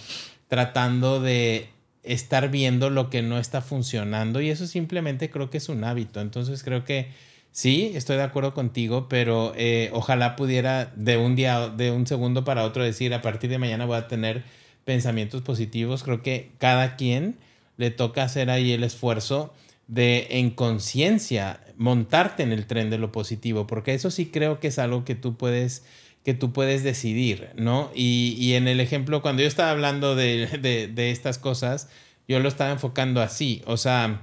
tratando 0.48 1.20
de 1.20 1.73
estar 2.04 2.50
viendo 2.50 2.90
lo 2.90 3.10
que 3.10 3.22
no 3.22 3.38
está 3.38 3.62
funcionando 3.62 4.42
y 4.42 4.50
eso 4.50 4.68
simplemente 4.68 5.30
creo 5.30 5.50
que 5.50 5.58
es 5.58 5.70
un 5.70 5.84
hábito. 5.84 6.22
Entonces 6.22 6.64
creo 6.64 6.84
que 6.84 7.08
sí, 7.52 7.92
estoy 7.96 8.18
de 8.18 8.24
acuerdo 8.24 8.54
contigo, 8.54 9.08
pero 9.10 9.54
eh, 9.56 9.90
ojalá 9.94 10.36
pudiera 10.36 10.92
de 10.96 11.18
un 11.18 11.36
día, 11.36 11.70
de 11.70 11.92
un 11.92 12.06
segundo 12.06 12.44
para 12.44 12.64
otro 12.64 12.84
decir, 12.84 13.14
a 13.14 13.22
partir 13.22 13.50
de 13.50 13.58
mañana 13.58 13.86
voy 13.86 13.98
a 13.98 14.08
tener 14.08 14.44
pensamientos 14.86 15.42
positivos. 15.42 16.04
Creo 16.04 16.22
que 16.22 16.52
cada 16.58 16.96
quien 16.98 17.38
le 17.78 17.90
toca 17.90 18.24
hacer 18.24 18.50
ahí 18.50 18.72
el 18.72 18.84
esfuerzo 18.84 19.54
de 19.88 20.28
en 20.32 20.52
conciencia 20.52 21.60
montarte 21.78 22.44
en 22.44 22.52
el 22.52 22.66
tren 22.66 22.90
de 22.90 22.98
lo 22.98 23.12
positivo, 23.12 23.68
porque 23.68 23.94
eso 23.94 24.12
sí 24.12 24.28
creo 24.28 24.60
que 24.60 24.68
es 24.68 24.80
algo 24.80 25.06
que 25.06 25.16
tú 25.16 25.36
puedes 25.36 25.84
que 26.24 26.34
tú 26.34 26.54
puedes 26.54 26.84
decidir, 26.84 27.50
¿no? 27.56 27.92
Y, 27.94 28.54
en 28.54 28.68
el 28.68 28.80
ejemplo, 28.80 29.22
cuando 29.22 29.42
yo 29.42 29.48
estaba 29.48 29.72
hablando 29.72 30.16
de, 30.16 30.92
estas 31.12 31.38
cosas, 31.38 31.90
yo 32.28 32.40
lo 32.40 32.48
estaba 32.48 32.72
enfocando 32.72 33.22
así, 33.22 33.62
o 33.66 33.78
sea, 33.78 34.22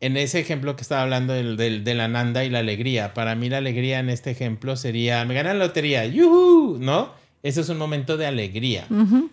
en 0.00 0.16
ese 0.16 0.40
ejemplo 0.40 0.76
que 0.76 0.82
estaba 0.82 1.02
hablando 1.02 1.32
del, 1.32 1.56
de 1.56 1.94
la 1.94 2.08
nanda 2.08 2.44
y 2.44 2.50
la 2.50 2.58
alegría, 2.58 3.14
para 3.14 3.34
mí 3.36 3.48
la 3.48 3.58
alegría 3.58 4.00
en 4.00 4.10
este 4.10 4.32
ejemplo 4.32 4.76
sería, 4.76 5.24
me 5.24 5.34
ganan 5.34 5.58
la 5.58 5.66
lotería, 5.66 6.04
¡yuhu! 6.06 6.78
¿No? 6.80 7.12
Ese 7.44 7.60
es 7.60 7.68
un 7.68 7.76
momento 7.76 8.16
de 8.16 8.26
alegría. 8.26 8.86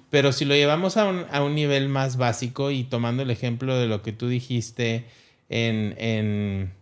Pero 0.10 0.34
si 0.34 0.44
lo 0.44 0.54
llevamos 0.54 0.98
a 0.98 1.06
un, 1.08 1.56
nivel 1.56 1.88
más 1.88 2.18
básico 2.18 2.70
y 2.70 2.84
tomando 2.84 3.24
el 3.24 3.32
ejemplo 3.32 3.78
de 3.78 3.88
lo 3.88 4.02
que 4.02 4.12
tú 4.12 4.28
dijiste 4.28 5.06
en, 5.48 5.96
en, 5.98 6.74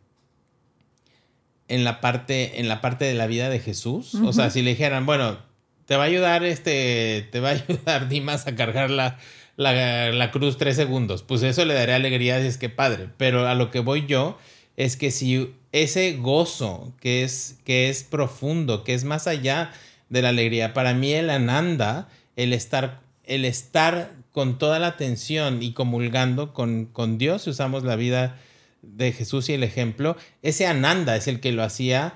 en, 1.70 1.84
la, 1.84 2.02
parte, 2.02 2.60
en 2.60 2.68
la 2.68 2.82
parte 2.82 3.06
de 3.06 3.14
la 3.14 3.28
vida 3.28 3.50
de 3.50 3.60
Jesús, 3.60 4.16
o 4.16 4.34
sea, 4.34 4.50
si 4.50 4.62
le 4.62 4.72
dijeran, 4.72 5.06
bueno, 5.06 5.38
te 5.86 5.96
va 5.96 6.04
a 6.04 6.08
ayudar 6.08 6.44
este, 6.44 7.28
te 7.32 7.40
va 7.40 7.50
a 7.50 7.52
ayudar 7.68 8.10
Dimas 8.10 8.46
a 8.48 8.56
cargar 8.56 8.92
la, 8.92 9.18
la, 9.56 10.32
cruz 10.32 10.58
tres 10.58 10.76
segundos, 10.76 11.24
pues 11.24 11.44
eso 11.44 11.66
le 11.66 11.74
daría 11.74 11.96
alegría, 11.96 12.40
es 12.40 12.58
que 12.58 12.70
padre. 12.70 13.10
Pero 13.18 13.48
a 13.48 13.56
lo 13.56 13.72
que 13.72 13.80
voy 13.80 14.06
yo 14.06 14.38
es 14.78 14.98
que 14.98 15.12
si 15.12 15.54
ese 15.72 16.14
gozo 16.14 16.94
que 17.00 17.24
es, 17.24 17.60
que 17.66 17.90
es 17.90 18.04
profundo, 18.04 18.84
que 18.84 18.94
es 18.94 19.04
más 19.04 19.28
allá 19.28 19.72
de 20.10 20.22
la 20.22 20.30
alegría. 20.30 20.74
Para 20.74 20.94
mí 20.94 21.14
el 21.14 21.30
ananda, 21.30 22.10
el 22.36 22.54
estar, 22.54 23.02
el 23.24 23.46
estar 23.46 24.12
con 24.32 24.58
toda 24.58 24.80
la 24.80 24.88
atención 24.88 25.62
y 25.62 25.74
comulgando 25.74 26.54
con, 26.54 26.86
con 26.86 27.18
Dios, 27.18 27.44
si 27.44 27.52
usamos 27.52 27.84
la 27.84 27.96
vida 27.96 28.38
de 28.82 29.12
Jesús 29.12 29.50
y 29.50 29.54
el 29.54 29.64
ejemplo, 29.64 30.16
ese 30.42 30.68
ananda 30.68 31.16
es 31.16 31.28
el 31.28 31.40
que 31.40 31.52
lo 31.52 31.64
hacía 31.64 32.14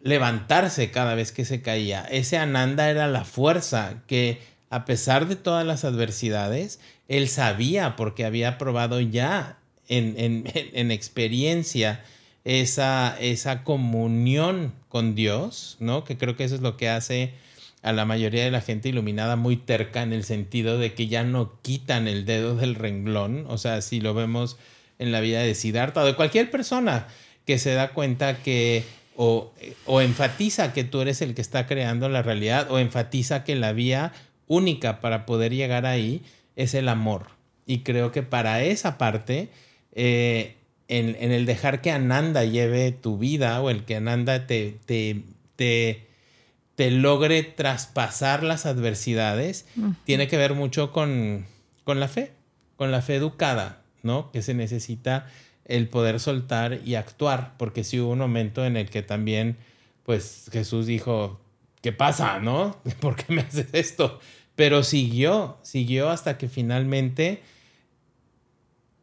levantarse 0.00 0.90
cada 0.90 1.14
vez 1.14 1.32
que 1.32 1.44
se 1.44 1.60
caía. 1.60 2.02
Ese 2.02 2.38
ananda 2.38 2.90
era 2.90 3.08
la 3.08 3.24
fuerza 3.24 4.02
que 4.06 4.40
a 4.70 4.84
pesar 4.84 5.28
de 5.28 5.36
todas 5.36 5.66
las 5.66 5.84
adversidades, 5.84 6.80
él 7.08 7.28
sabía 7.28 7.96
porque 7.96 8.24
había 8.24 8.58
probado 8.58 9.00
ya 9.00 9.58
en, 9.88 10.14
en, 10.18 10.44
en 10.54 10.90
experiencia 10.90 12.04
esa, 12.44 13.16
esa 13.20 13.64
comunión 13.64 14.74
con 14.88 15.14
Dios, 15.14 15.76
¿no? 15.80 16.04
Que 16.04 16.16
creo 16.16 16.36
que 16.36 16.44
eso 16.44 16.54
es 16.54 16.60
lo 16.60 16.76
que 16.76 16.88
hace 16.88 17.34
a 17.82 17.92
la 17.92 18.04
mayoría 18.04 18.44
de 18.44 18.50
la 18.50 18.60
gente 18.60 18.88
iluminada 18.88 19.36
muy 19.36 19.56
terca 19.56 20.02
en 20.02 20.12
el 20.12 20.24
sentido 20.24 20.78
de 20.78 20.94
que 20.94 21.06
ya 21.06 21.24
no 21.24 21.60
quitan 21.62 22.08
el 22.08 22.24
dedo 22.24 22.56
del 22.56 22.74
renglón, 22.74 23.44
o 23.48 23.58
sea, 23.58 23.80
si 23.82 24.00
lo 24.00 24.14
vemos 24.14 24.58
en 24.98 25.12
la 25.12 25.20
vida 25.20 25.40
de 25.40 25.54
Siddhartha 25.54 26.02
o 26.02 26.06
de 26.06 26.14
cualquier 26.14 26.50
persona 26.50 27.06
que 27.46 27.58
se 27.58 27.74
da 27.74 27.90
cuenta 27.90 28.38
que 28.42 28.84
o, 29.16 29.52
o 29.86 30.00
enfatiza 30.00 30.72
que 30.72 30.84
tú 30.84 31.00
eres 31.00 31.22
el 31.22 31.34
que 31.34 31.42
está 31.42 31.66
creando 31.66 32.08
la 32.08 32.22
realidad 32.22 32.70
o 32.70 32.78
enfatiza 32.78 33.44
que 33.44 33.56
la 33.56 33.72
vía 33.72 34.12
única 34.46 35.00
para 35.00 35.26
poder 35.26 35.54
llegar 35.54 35.86
ahí 35.86 36.22
es 36.56 36.74
el 36.74 36.88
amor. 36.88 37.26
Y 37.66 37.80
creo 37.80 38.12
que 38.12 38.22
para 38.22 38.62
esa 38.62 38.98
parte 38.98 39.50
eh, 39.92 40.54
en, 40.88 41.32
el 41.32 41.46
dejar 41.46 41.80
que 41.80 41.90
Ananda 41.90 42.44
lleve 42.44 42.92
tu 42.92 43.18
vida 43.18 43.60
o 43.60 43.70
el 43.70 43.84
que 43.84 43.96
Ananda 43.96 44.46
te, 44.46 44.78
te, 44.86 45.22
te, 45.56 46.90
logre 46.90 47.42
traspasar 47.42 48.42
las 48.42 48.64
adversidades, 48.64 49.66
tiene 50.04 50.28
que 50.28 50.36
ver 50.36 50.54
mucho 50.54 50.92
con, 50.92 51.46
con 51.84 52.00
la 52.00 52.08
fe, 52.08 52.32
con 52.76 52.90
la 52.90 53.02
fe 53.02 53.16
educada, 53.16 53.77
¿no? 54.02 54.30
Que 54.32 54.42
se 54.42 54.54
necesita 54.54 55.26
el 55.64 55.88
poder 55.88 56.20
soltar 56.20 56.80
y 56.84 56.94
actuar, 56.94 57.54
porque 57.58 57.84
si 57.84 58.00
hubo 58.00 58.12
un 58.12 58.18
momento 58.18 58.64
en 58.64 58.76
el 58.76 58.88
que 58.90 59.02
también 59.02 59.56
pues 60.04 60.48
Jesús 60.50 60.86
dijo, 60.86 61.38
¿qué 61.82 61.92
pasa, 61.92 62.38
no? 62.40 62.80
¿Por 63.00 63.16
qué 63.16 63.32
me 63.32 63.42
haces 63.42 63.68
esto? 63.72 64.20
Pero 64.56 64.82
siguió, 64.82 65.58
siguió 65.62 66.08
hasta 66.08 66.38
que 66.38 66.48
finalmente 66.48 67.42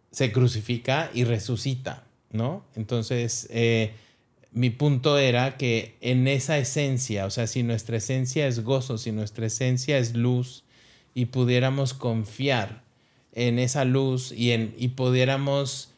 se 0.09 0.31
crucifica 0.31 1.11
y 1.13 1.23
resucita, 1.23 2.05
¿no? 2.31 2.65
Entonces, 2.75 3.47
eh, 3.51 3.93
mi 4.51 4.71
punto 4.71 5.19
era 5.19 5.57
que 5.57 5.95
en 6.01 6.27
esa 6.27 6.57
esencia, 6.57 7.25
o 7.25 7.29
sea, 7.29 7.45
si 7.45 7.61
nuestra 7.61 7.97
esencia 7.97 8.47
es 8.47 8.63
gozo, 8.63 8.97
si 8.97 9.11
nuestra 9.11 9.45
esencia 9.45 9.97
es 9.97 10.15
luz, 10.15 10.63
y 11.13 11.25
pudiéramos 11.25 11.93
confiar 11.93 12.84
en 13.35 13.59
esa 13.59 13.85
luz 13.85 14.31
y, 14.31 14.51
en, 14.51 14.73
y 14.77 14.89
pudiéramos 14.89 15.89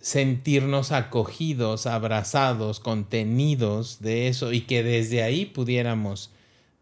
sentirnos 0.00 0.92
acogidos, 0.92 1.86
abrazados, 1.86 2.80
contenidos 2.80 4.00
de 4.00 4.28
eso 4.28 4.52
y 4.52 4.62
que 4.62 4.82
desde 4.82 5.22
ahí 5.22 5.46
pudiéramos 5.46 6.30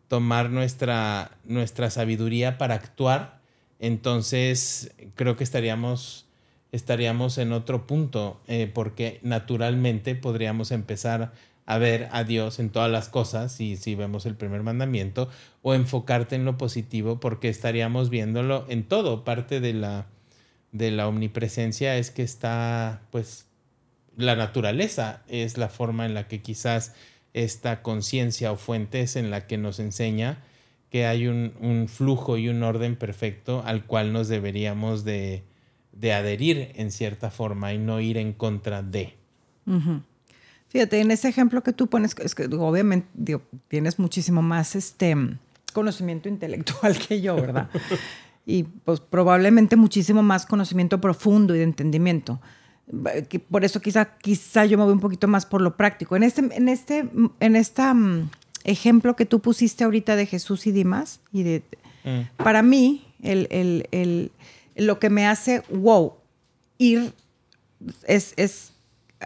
tomar 0.08 0.50
nuestra, 0.50 1.30
nuestra 1.44 1.90
sabiduría 1.90 2.58
para 2.58 2.74
actuar, 2.74 3.40
entonces 3.78 4.92
creo 5.14 5.36
que 5.36 5.44
estaríamos, 5.44 6.26
estaríamos 6.72 7.38
en 7.38 7.52
otro 7.52 7.86
punto, 7.86 8.40
eh, 8.48 8.68
porque 8.72 9.20
naturalmente 9.22 10.16
podríamos 10.16 10.72
empezar 10.72 11.32
a 11.66 11.78
ver 11.78 12.08
a 12.12 12.24
Dios 12.24 12.58
en 12.58 12.70
todas 12.70 12.90
las 12.90 13.08
cosas, 13.08 13.60
y 13.60 13.76
si 13.76 13.94
vemos 13.94 14.26
el 14.26 14.34
primer 14.34 14.62
mandamiento, 14.62 15.28
o 15.62 15.74
enfocarte 15.74 16.36
en 16.36 16.44
lo 16.44 16.58
positivo, 16.58 17.20
porque 17.20 17.48
estaríamos 17.48 18.10
viéndolo 18.10 18.64
en 18.68 18.84
todo, 18.84 19.24
parte 19.24 19.60
de 19.60 19.74
la 19.74 20.06
de 20.72 20.90
la 20.90 21.08
omnipresencia 21.08 21.96
es 21.96 22.10
que 22.10 22.22
está, 22.22 23.02
pues, 23.10 23.46
la 24.16 24.36
naturaleza 24.36 25.22
es 25.28 25.58
la 25.58 25.68
forma 25.68 26.06
en 26.06 26.14
la 26.14 26.28
que 26.28 26.42
quizás 26.42 26.94
esta 27.32 27.82
conciencia 27.82 28.52
o 28.52 28.56
fuente 28.56 29.00
es 29.02 29.16
en 29.16 29.30
la 29.30 29.46
que 29.46 29.56
nos 29.56 29.78
enseña 29.78 30.38
que 30.90 31.06
hay 31.06 31.28
un, 31.28 31.86
flujo 31.88 32.36
y 32.36 32.48
un 32.48 32.64
orden 32.64 32.96
perfecto 32.96 33.62
al 33.64 33.86
cual 33.86 34.12
nos 34.12 34.26
deberíamos 34.26 35.04
de, 35.04 35.44
adherir 36.02 36.72
en 36.74 36.90
cierta 36.90 37.30
forma 37.30 37.72
y 37.72 37.78
no 37.78 38.00
ir 38.00 38.16
en 38.16 38.32
contra 38.32 38.82
de. 38.82 39.14
Fíjate, 40.70 41.00
en 41.00 41.10
ese 41.10 41.28
ejemplo 41.28 41.62
que 41.62 41.72
tú 41.72 41.88
pones, 41.88 42.14
es 42.22 42.34
que 42.34 42.44
obviamente 42.46 43.40
tienes 43.68 43.98
muchísimo 43.98 44.40
más 44.40 44.76
este 44.76 45.16
conocimiento 45.72 46.28
intelectual 46.28 46.96
que 46.96 47.20
yo, 47.20 47.34
¿verdad? 47.34 47.68
y 48.46 48.62
pues 48.62 49.00
probablemente 49.00 49.76
muchísimo 49.76 50.22
más 50.22 50.46
conocimiento 50.46 51.00
profundo 51.00 51.54
y 51.54 51.58
de 51.58 51.64
entendimiento. 51.64 52.40
Por 53.50 53.64
eso 53.64 53.80
quizá, 53.80 54.16
quizá 54.16 54.64
yo 54.64 54.78
me 54.78 54.84
voy 54.84 54.92
un 54.92 55.00
poquito 55.00 55.28
más 55.28 55.44
por 55.44 55.60
lo 55.60 55.76
práctico. 55.76 56.16
En 56.16 56.22
este, 56.22 56.40
en 56.40 56.68
este, 56.68 57.08
en 57.40 57.56
esta 57.56 57.92
mm, 57.92 58.30
ejemplo 58.64 59.16
que 59.16 59.26
tú 59.26 59.40
pusiste 59.40 59.84
ahorita 59.84 60.14
de 60.14 60.26
Jesús 60.26 60.66
y 60.68 60.72
Dimas, 60.72 61.20
y 61.32 61.42
de, 61.42 61.62
mm. 62.04 62.42
para 62.42 62.62
mí, 62.62 63.06
el, 63.22 63.48
el, 63.50 63.88
el, 63.90 64.32
lo 64.76 65.00
que 65.00 65.10
me 65.10 65.26
hace 65.26 65.62
wow, 65.70 66.14
ir 66.78 67.12
es, 68.06 68.34
es 68.36 68.72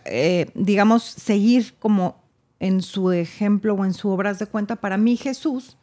eh, 0.05 0.51
digamos, 0.55 1.05
seguir 1.05 1.75
como 1.79 2.23
en 2.61 2.83
su 2.83 3.13
ejemplo 3.13 3.75
o 3.75 3.85
en 3.85 3.95
su 3.95 4.09
obras 4.09 4.39
de 4.39 4.47
cuenta. 4.47 4.77
Para 4.77 4.97
mí 4.97 5.17
Jesús 5.17 5.77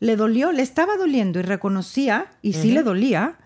le 0.00 0.16
dolió, 0.16 0.52
le 0.52 0.62
estaba 0.62 0.96
doliendo 0.96 1.38
y 1.38 1.42
reconocía, 1.42 2.30
y 2.42 2.52
sí 2.54 2.70
le 2.70 2.82
dolía, 2.82 3.38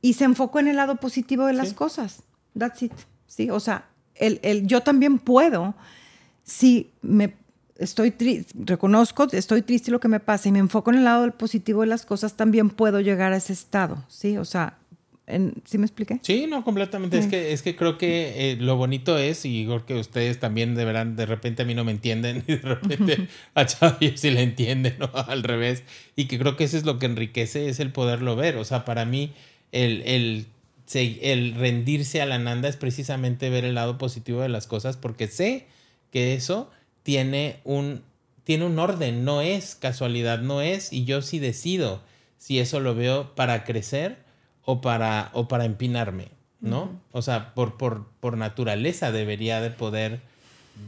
y 0.00 0.14
se 0.14 0.24
enfocó 0.24 0.58
en 0.60 0.68
el 0.68 0.76
lado 0.76 0.96
positivo 0.96 1.46
de 1.46 1.54
las 1.54 1.72
cosas. 1.72 2.22
That's 2.56 2.82
it. 2.82 2.92
Sí, 3.26 3.50
o 3.50 3.60
sea, 3.60 3.88
el, 4.14 4.38
el, 4.42 4.66
yo 4.66 4.82
también 4.82 5.18
puedo, 5.18 5.74
si 6.42 6.90
me 7.02 7.34
estoy 7.76 8.10
triste, 8.12 8.52
reconozco, 8.54 9.26
estoy 9.32 9.62
triste 9.62 9.90
lo 9.90 10.00
que 10.00 10.08
me 10.08 10.20
pasa 10.20 10.48
y 10.48 10.52
me 10.52 10.58
enfoco 10.58 10.90
en 10.90 10.98
el 10.98 11.04
lado 11.04 11.30
positivo 11.32 11.80
de 11.80 11.88
las 11.88 12.06
cosas, 12.06 12.34
también 12.34 12.70
puedo 12.70 13.00
llegar 13.00 13.32
a 13.32 13.36
ese 13.36 13.52
estado, 13.52 14.04
¿sí? 14.08 14.38
O 14.38 14.44
sea, 14.44 14.78
¿Sí 15.64 15.78
me 15.78 15.86
expliqué? 15.86 16.20
Sí, 16.22 16.46
no, 16.46 16.62
completamente. 16.64 17.18
Es, 17.18 17.26
que, 17.26 17.52
es 17.54 17.62
que 17.62 17.74
creo 17.74 17.96
que 17.96 18.52
eh, 18.52 18.56
lo 18.56 18.76
bonito 18.76 19.16
es, 19.16 19.46
y 19.46 19.64
creo 19.64 19.86
que 19.86 19.94
ustedes 19.94 20.38
también 20.38 20.74
deberán, 20.74 21.16
de 21.16 21.24
repente 21.24 21.62
a 21.62 21.64
mí 21.64 21.74
no 21.74 21.82
me 21.82 21.92
entienden, 21.92 22.44
y 22.46 22.56
de 22.56 22.58
repente 22.58 23.28
a 23.54 23.64
Xavi 23.64 24.18
sí 24.18 24.30
le 24.30 24.42
entienden, 24.42 24.96
¿no? 24.98 25.10
Al 25.14 25.42
revés. 25.42 25.82
Y 26.14 26.26
que 26.26 26.38
creo 26.38 26.56
que 26.56 26.64
eso 26.64 26.76
es 26.76 26.84
lo 26.84 26.98
que 26.98 27.06
enriquece, 27.06 27.68
es 27.68 27.80
el 27.80 27.90
poderlo 27.90 28.36
ver. 28.36 28.56
O 28.56 28.64
sea, 28.64 28.84
para 28.84 29.06
mí, 29.06 29.32
el, 29.72 30.02
el, 30.02 30.46
el 30.92 31.54
rendirse 31.54 32.20
a 32.20 32.26
la 32.26 32.38
nanda 32.38 32.68
es 32.68 32.76
precisamente 32.76 33.48
ver 33.48 33.64
el 33.64 33.74
lado 33.76 33.96
positivo 33.96 34.42
de 34.42 34.50
las 34.50 34.66
cosas, 34.66 34.98
porque 34.98 35.26
sé 35.26 35.66
que 36.12 36.34
eso 36.34 36.70
tiene 37.02 37.60
un, 37.64 38.02
tiene 38.44 38.66
un 38.66 38.78
orden, 38.78 39.24
no 39.24 39.40
es 39.40 39.74
casualidad, 39.74 40.40
no 40.40 40.60
es, 40.60 40.92
y 40.92 41.04
yo 41.04 41.22
sí 41.22 41.38
decido 41.38 42.02
si 42.36 42.58
eso 42.58 42.78
lo 42.78 42.94
veo 42.94 43.34
para 43.34 43.64
crecer 43.64 44.23
o 44.64 44.80
para, 44.80 45.30
o 45.32 45.48
para 45.48 45.64
empinarme, 45.64 46.28
¿no? 46.60 47.00
O 47.12 47.22
sea, 47.22 47.54
por, 47.54 47.76
por, 47.76 48.06
por 48.20 48.36
naturaleza 48.36 49.12
debería 49.12 49.60
de 49.60 49.70
poder 49.70 50.20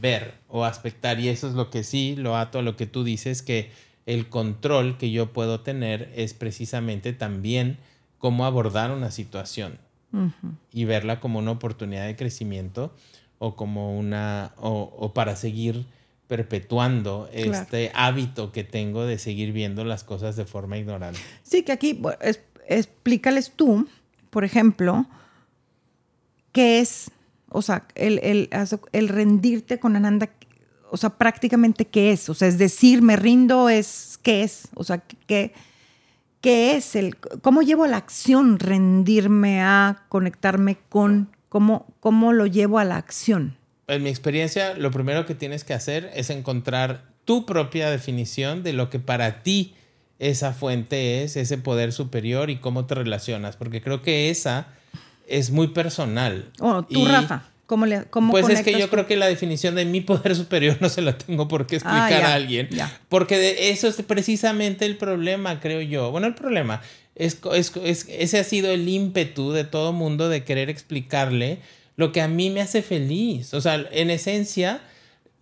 ver 0.01 0.33
o 0.47 0.65
aspectar 0.65 1.19
y 1.19 1.29
eso 1.29 1.47
es 1.47 1.53
lo 1.53 1.69
que 1.69 1.83
sí 1.83 2.15
lo 2.15 2.35
ato 2.35 2.59
a 2.59 2.61
lo 2.61 2.75
que 2.75 2.87
tú 2.87 3.03
dices, 3.03 3.41
que 3.41 3.71
el 4.05 4.29
control 4.29 4.97
que 4.97 5.11
yo 5.11 5.33
puedo 5.33 5.61
tener 5.61 6.11
es 6.15 6.33
precisamente 6.33 7.13
también 7.13 7.77
cómo 8.17 8.45
abordar 8.45 8.91
una 8.91 9.11
situación 9.11 9.77
y 10.71 10.85
verla 10.85 11.19
como 11.19 11.37
una 11.37 11.51
oportunidad 11.51 12.07
de 12.07 12.15
crecimiento 12.15 12.95
o 13.37 13.55
como 13.55 13.95
una 13.95 14.53
o, 14.57 14.91
o 14.97 15.13
para 15.13 15.35
seguir 15.35 15.85
perpetuando 16.27 17.29
este 17.31 17.91
hábito 17.93 18.51
que 18.51 18.63
tengo 18.63 19.05
de 19.05 19.17
seguir 19.17 19.53
viendo 19.53 19.85
las 19.85 20.03
cosas 20.03 20.35
de 20.35 20.45
forma 20.45 20.77
ignorante. 20.77 21.19
Sí, 21.41 21.63
que 21.63 21.71
aquí 21.71 22.01
es, 22.21 22.41
explícales 22.67 23.51
tú, 23.55 23.87
por 24.29 24.43
ejemplo, 24.43 25.07
qué 26.51 26.79
es, 26.79 27.11
o 27.49 27.61
sea, 27.61 27.87
el, 27.95 28.49
el, 28.91 29.07
rendirte 29.09 29.79
con 29.79 29.95
Ananda, 29.95 30.29
o 30.89 30.97
sea, 30.97 31.11
prácticamente 31.11 31.85
qué 31.85 32.11
es, 32.11 32.29
o 32.29 32.33
sea, 32.33 32.47
es 32.47 32.57
decir, 32.57 33.01
me 33.01 33.15
rindo, 33.15 33.69
es 33.69 34.19
qué 34.21 34.43
es, 34.43 34.69
o 34.75 34.83
sea, 34.83 35.03
qué, 35.27 35.53
qué 36.41 36.75
es 36.75 36.95
el, 36.95 37.15
cómo 37.15 37.61
llevo 37.61 37.87
la 37.87 37.97
acción, 37.97 38.59
rendirme 38.59 39.61
a 39.61 40.05
conectarme 40.09 40.77
con, 40.89 41.29
cómo, 41.49 41.87
cómo 41.99 42.33
lo 42.33 42.45
llevo 42.45 42.79
a 42.79 42.85
la 42.85 42.97
acción. 42.97 43.57
En 43.87 44.03
mi 44.03 44.09
experiencia, 44.09 44.73
lo 44.73 44.91
primero 44.91 45.25
que 45.25 45.35
tienes 45.35 45.63
que 45.63 45.73
hacer 45.73 46.11
es 46.13 46.29
encontrar 46.29 47.05
tu 47.23 47.45
propia 47.45 47.89
definición 47.89 48.63
de 48.63 48.73
lo 48.73 48.89
que 48.89 48.99
para 48.99 49.43
ti 49.43 49.75
esa 50.19 50.53
fuente 50.53 51.23
es, 51.23 51.35
ese 51.35 51.57
poder 51.57 51.93
superior 51.93 52.49
y 52.49 52.57
cómo 52.57 52.85
te 52.85 52.95
relacionas, 52.95 53.55
porque 53.55 53.81
creo 53.81 54.01
que 54.01 54.29
esa 54.29 54.67
es 55.27 55.51
muy 55.51 55.67
personal. 55.69 56.51
Oh, 56.59 56.83
tú, 56.83 57.05
Rafa. 57.05 57.43
¿Cómo 57.67 57.85
le, 57.85 58.05
cómo 58.05 58.31
pues 58.31 58.47
es 58.47 58.61
que 58.61 58.79
yo 58.79 58.89
creo 58.89 59.07
que 59.07 59.17
la 59.17 59.25
definición 59.27 59.75
de 59.75 59.83
mi 59.83 59.99
poder 59.99 60.35
superior 60.37 60.77
no 60.79 60.87
se 60.87 61.01
la 61.01 61.17
tengo 61.17 61.49
por 61.49 61.67
qué 61.67 61.75
ah, 61.75 61.79
explicar 61.79 62.23
a 62.23 62.33
alguien. 62.33 62.69
Porque 63.09 63.37
de 63.37 63.69
eso 63.71 63.89
es 63.89 64.01
precisamente 64.03 64.85
el 64.85 64.95
problema, 64.95 65.59
creo 65.59 65.81
yo. 65.81 66.09
Bueno, 66.09 66.27
el 66.27 66.33
problema 66.33 66.81
es, 67.15 67.39
es, 67.53 68.05
ese 68.07 68.39
ha 68.39 68.43
sido 68.45 68.71
el 68.71 68.87
ímpetu 68.87 69.51
de 69.51 69.65
todo 69.65 69.91
mundo 69.91 70.29
de 70.29 70.45
querer 70.45 70.69
explicarle 70.69 71.59
lo 71.97 72.13
que 72.13 72.21
a 72.21 72.29
mí 72.29 72.49
me 72.49 72.61
hace 72.61 72.81
feliz. 72.81 73.53
O 73.53 73.59
sea, 73.59 73.85
en 73.91 74.11
esencia, 74.11 74.79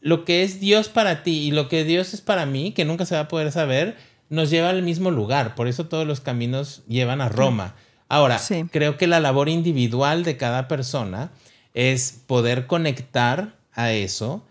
lo 0.01 0.25
que 0.25 0.41
es 0.43 0.59
Dios 0.59 0.89
para 0.89 1.21
ti 1.21 1.47
y 1.47 1.51
lo 1.51 1.69
que 1.69 1.83
Dios 1.83 2.15
es 2.15 2.21
para 2.21 2.47
mí, 2.47 2.71
que 2.71 2.85
nunca 2.85 3.05
se 3.05 3.13
va 3.13 3.21
a 3.21 3.27
poder 3.27 3.51
saber, 3.51 3.97
nos 4.29 4.49
lleva 4.49 4.69
al 4.69 4.83
mismo 4.83 5.11
lugar. 5.11 5.55
Por 5.55 5.67
eso 5.67 5.87
todos 5.87 6.05
los 6.05 6.21
caminos 6.21 6.83
llevan 6.87 7.21
a 7.21 7.29
Roma. 7.29 7.75
Ahora, 8.07 8.39
creo 8.71 8.97
que 8.97 9.07
la 9.07 9.19
labor 9.19 9.49
individual 9.49 10.23
de 10.23 10.37
cada 10.37 10.67
persona 10.67 11.31
es 11.73 12.21
poder 12.27 12.67
conectar 12.67 13.55
a 13.73 13.91
eso 13.91 14.45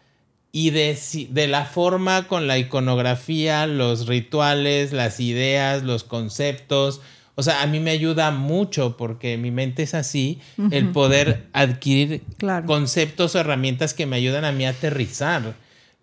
y 0.52 0.70
de, 0.70 0.98
de, 1.30 1.48
la 1.48 1.64
forma 1.64 2.28
con 2.28 2.46
la 2.46 2.58
iconografía, 2.58 3.66
los 3.66 4.06
rituales, 4.06 4.92
las 4.92 5.18
ideas, 5.20 5.82
los 5.82 6.04
conceptos. 6.04 7.00
O 7.34 7.42
sea, 7.42 7.62
a 7.62 7.66
mí 7.66 7.80
me 7.80 7.90
ayuda 7.90 8.30
mucho 8.30 8.96
porque 8.96 9.36
mi 9.36 9.50
mente 9.50 9.82
es 9.82 9.94
así, 9.94 10.40
el 10.70 10.90
poder 10.90 11.46
adquirir 11.52 12.22
conceptos 12.66 13.34
o 13.34 13.40
herramientas 13.40 13.94
que 13.94 14.06
me 14.06 14.16
ayudan 14.16 14.44
a 14.44 14.52
mí 14.52 14.66
a 14.66 14.70
aterrizar 14.70 15.54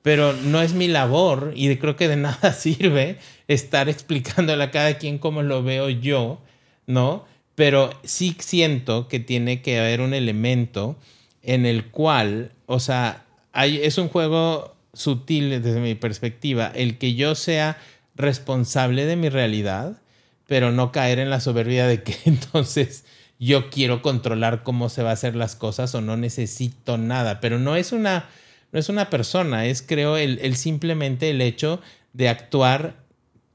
pero 0.02 0.34
no 0.34 0.62
es 0.62 0.74
mi 0.74 0.88
labor 0.88 1.54
y 1.56 1.76
creo 1.78 1.96
que 1.96 2.08
de 2.08 2.16
nada 2.16 2.54
sirve 2.58 3.18
estar 3.48 3.90
explicándole 3.90 4.64
a 4.64 4.72
cada 4.72 4.98
quien 4.98 5.18
cómo 5.18 5.44
lo 5.44 5.64
veo 5.64 5.90
yo, 5.90 6.42
¿no? 6.88 7.26
Pero 7.56 7.92
sí 8.04 8.36
siento 8.40 9.08
que 9.08 9.20
tiene 9.20 9.62
que 9.62 9.80
haber 9.80 10.02
un 10.02 10.14
elemento 10.14 10.98
en 11.44 11.66
el 11.66 11.86
cual, 11.86 12.52
o 12.66 12.80
sea, 12.80 13.26
es 13.54 13.98
un 13.98 14.08
juego 14.08 14.76
sutil 14.94 15.62
desde 15.62 15.80
mi 15.80 15.96
perspectiva, 15.96 16.72
el 16.74 16.98
que 16.98 17.16
yo 17.16 17.36
sea 17.36 17.78
responsable 18.16 19.06
de 19.06 19.16
mi 19.16 19.30
realidad, 19.30 20.02
pero 20.48 20.72
no 20.72 20.92
caer 20.92 21.20
en 21.20 21.30
la 21.30 21.40
soberbia 21.40 21.88
de 21.88 22.04
que 22.04 22.16
entonces 22.26 23.06
yo 23.40 23.70
quiero 23.70 24.02
controlar 24.02 24.64
cómo 24.64 24.90
se 24.90 25.04
va 25.04 25.10
a 25.10 25.14
hacer 25.14 25.36
las 25.36 25.56
cosas 25.56 25.94
o 25.96 26.02
no 26.02 26.18
necesito 26.18 26.98
nada, 26.98 27.40
pero 27.40 27.58
no 27.58 27.76
es 27.76 27.92
una 27.92 28.30
no 28.72 28.80
es 28.80 28.90
una 28.90 29.10
persona, 29.10 29.66
es 29.66 29.82
creo 29.82 30.18
el, 30.18 30.56
simplemente 30.56 31.30
el 31.30 31.42
hecho 31.42 31.82
de 32.14 32.30
actuar 32.30 32.96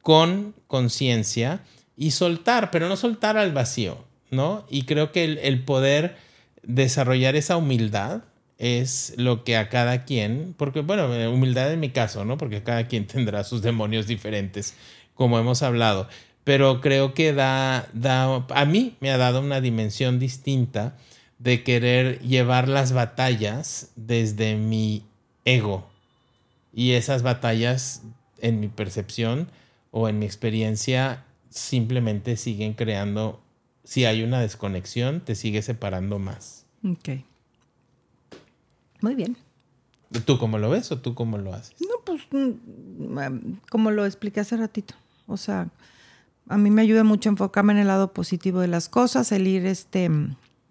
con 0.02 0.54
conciencia 0.66 1.60
y 1.96 2.10
soltar, 2.10 2.70
pero 2.70 2.88
no 2.88 2.96
soltar 2.96 3.36
al 3.36 3.52
vacío, 3.52 4.04
¿no? 4.30 4.66
Y 4.70 4.82
creo 4.82 5.12
que 5.12 5.24
el, 5.24 5.64
poder 5.64 6.16
desarrollar 6.62 7.36
esa 7.36 7.56
humildad 7.56 8.22
es 8.58 9.14
lo 9.16 9.44
que 9.44 9.56
a 9.56 9.68
cada 9.68 10.04
quien, 10.04 10.54
porque 10.56 10.80
bueno, 10.80 11.08
humildad 11.30 11.72
en 11.72 11.80
mi 11.80 11.90
caso, 11.90 12.24
¿no? 12.24 12.36
Porque 12.38 12.62
cada 12.62 12.86
quien 12.86 13.06
tendrá 13.06 13.44
sus 13.44 13.62
demonios 13.62 14.06
diferentes, 14.06 14.74
como 15.14 15.38
hemos 15.38 15.62
hablado, 15.62 16.08
pero 16.44 16.80
creo 16.80 17.14
que 17.14 17.32
da, 17.32 17.88
da, 17.92 18.46
a 18.50 18.64
mí 18.66 18.96
me 19.00 19.10
ha 19.10 19.16
dado 19.16 19.40
una 19.40 19.60
dimensión 19.60 20.18
distinta 20.18 20.94
de 21.38 21.62
querer 21.62 22.20
llevar 22.20 22.68
las 22.68 22.92
batallas 22.92 23.92
desde 23.96 24.56
mi 24.56 25.04
ego. 25.44 25.86
Y 26.72 26.92
esas 26.92 27.22
batallas, 27.22 28.02
en 28.38 28.60
mi 28.60 28.68
percepción 28.68 29.48
o 29.90 30.08
en 30.08 30.18
mi 30.18 30.26
experiencia, 30.26 31.24
simplemente 31.50 32.36
siguen 32.36 32.74
creando, 32.74 33.40
si 33.84 34.04
hay 34.04 34.22
una 34.22 34.40
desconexión, 34.40 35.20
te 35.20 35.34
sigue 35.34 35.62
separando 35.62 36.18
más. 36.18 36.66
Ok. 36.84 37.20
Muy 39.00 39.14
bien. 39.14 39.36
¿Tú 40.24 40.38
cómo 40.38 40.58
lo 40.58 40.70
ves 40.70 40.90
o 40.92 40.98
tú 40.98 41.14
cómo 41.14 41.38
lo 41.38 41.52
haces? 41.52 41.74
No, 41.80 42.04
pues 42.04 42.22
mm, 42.30 43.58
como 43.70 43.90
lo 43.90 44.06
expliqué 44.06 44.40
hace 44.40 44.56
ratito. 44.56 44.94
O 45.26 45.36
sea, 45.36 45.68
a 46.48 46.56
mí 46.56 46.70
me 46.70 46.82
ayuda 46.82 47.04
mucho 47.04 47.28
enfocarme 47.28 47.72
en 47.72 47.80
el 47.80 47.88
lado 47.88 48.12
positivo 48.12 48.60
de 48.60 48.68
las 48.68 48.88
cosas, 48.88 49.32
el 49.32 49.46
ir 49.46 49.66
este 49.66 50.10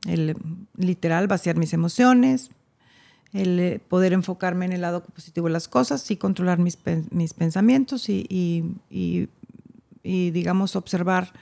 el 0.05 0.35
literal 0.77 1.27
vaciar 1.27 1.57
mis 1.57 1.73
emociones, 1.73 2.51
el 3.33 3.59
eh, 3.59 3.81
poder 3.87 4.13
enfocarme 4.13 4.65
en 4.65 4.73
el 4.73 4.81
lado 4.81 5.03
positivo 5.03 5.47
de 5.47 5.53
las 5.53 5.67
cosas 5.67 6.09
y 6.09 6.17
controlar 6.17 6.57
mis, 6.57 6.77
mis 7.11 7.33
pensamientos 7.33 8.07
y, 8.09 8.77
digamos, 10.01 10.75
observar 10.75 11.33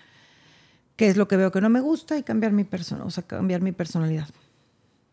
qué 0.96 1.08
es 1.08 1.18
lo 1.18 1.28
que 1.28 1.38
veo 1.38 1.52
que 1.52 1.62
no 1.62 1.70
me 1.70 1.82
gusta 1.82 2.18
y 2.18 2.24
cambiar 2.24 2.52
mi 2.52 2.64
persona, 2.64 3.04
o 3.06 3.12
sea, 3.12 3.24
cambiar 3.24 3.62
mi 3.62 3.72
personalidad. 3.72 4.28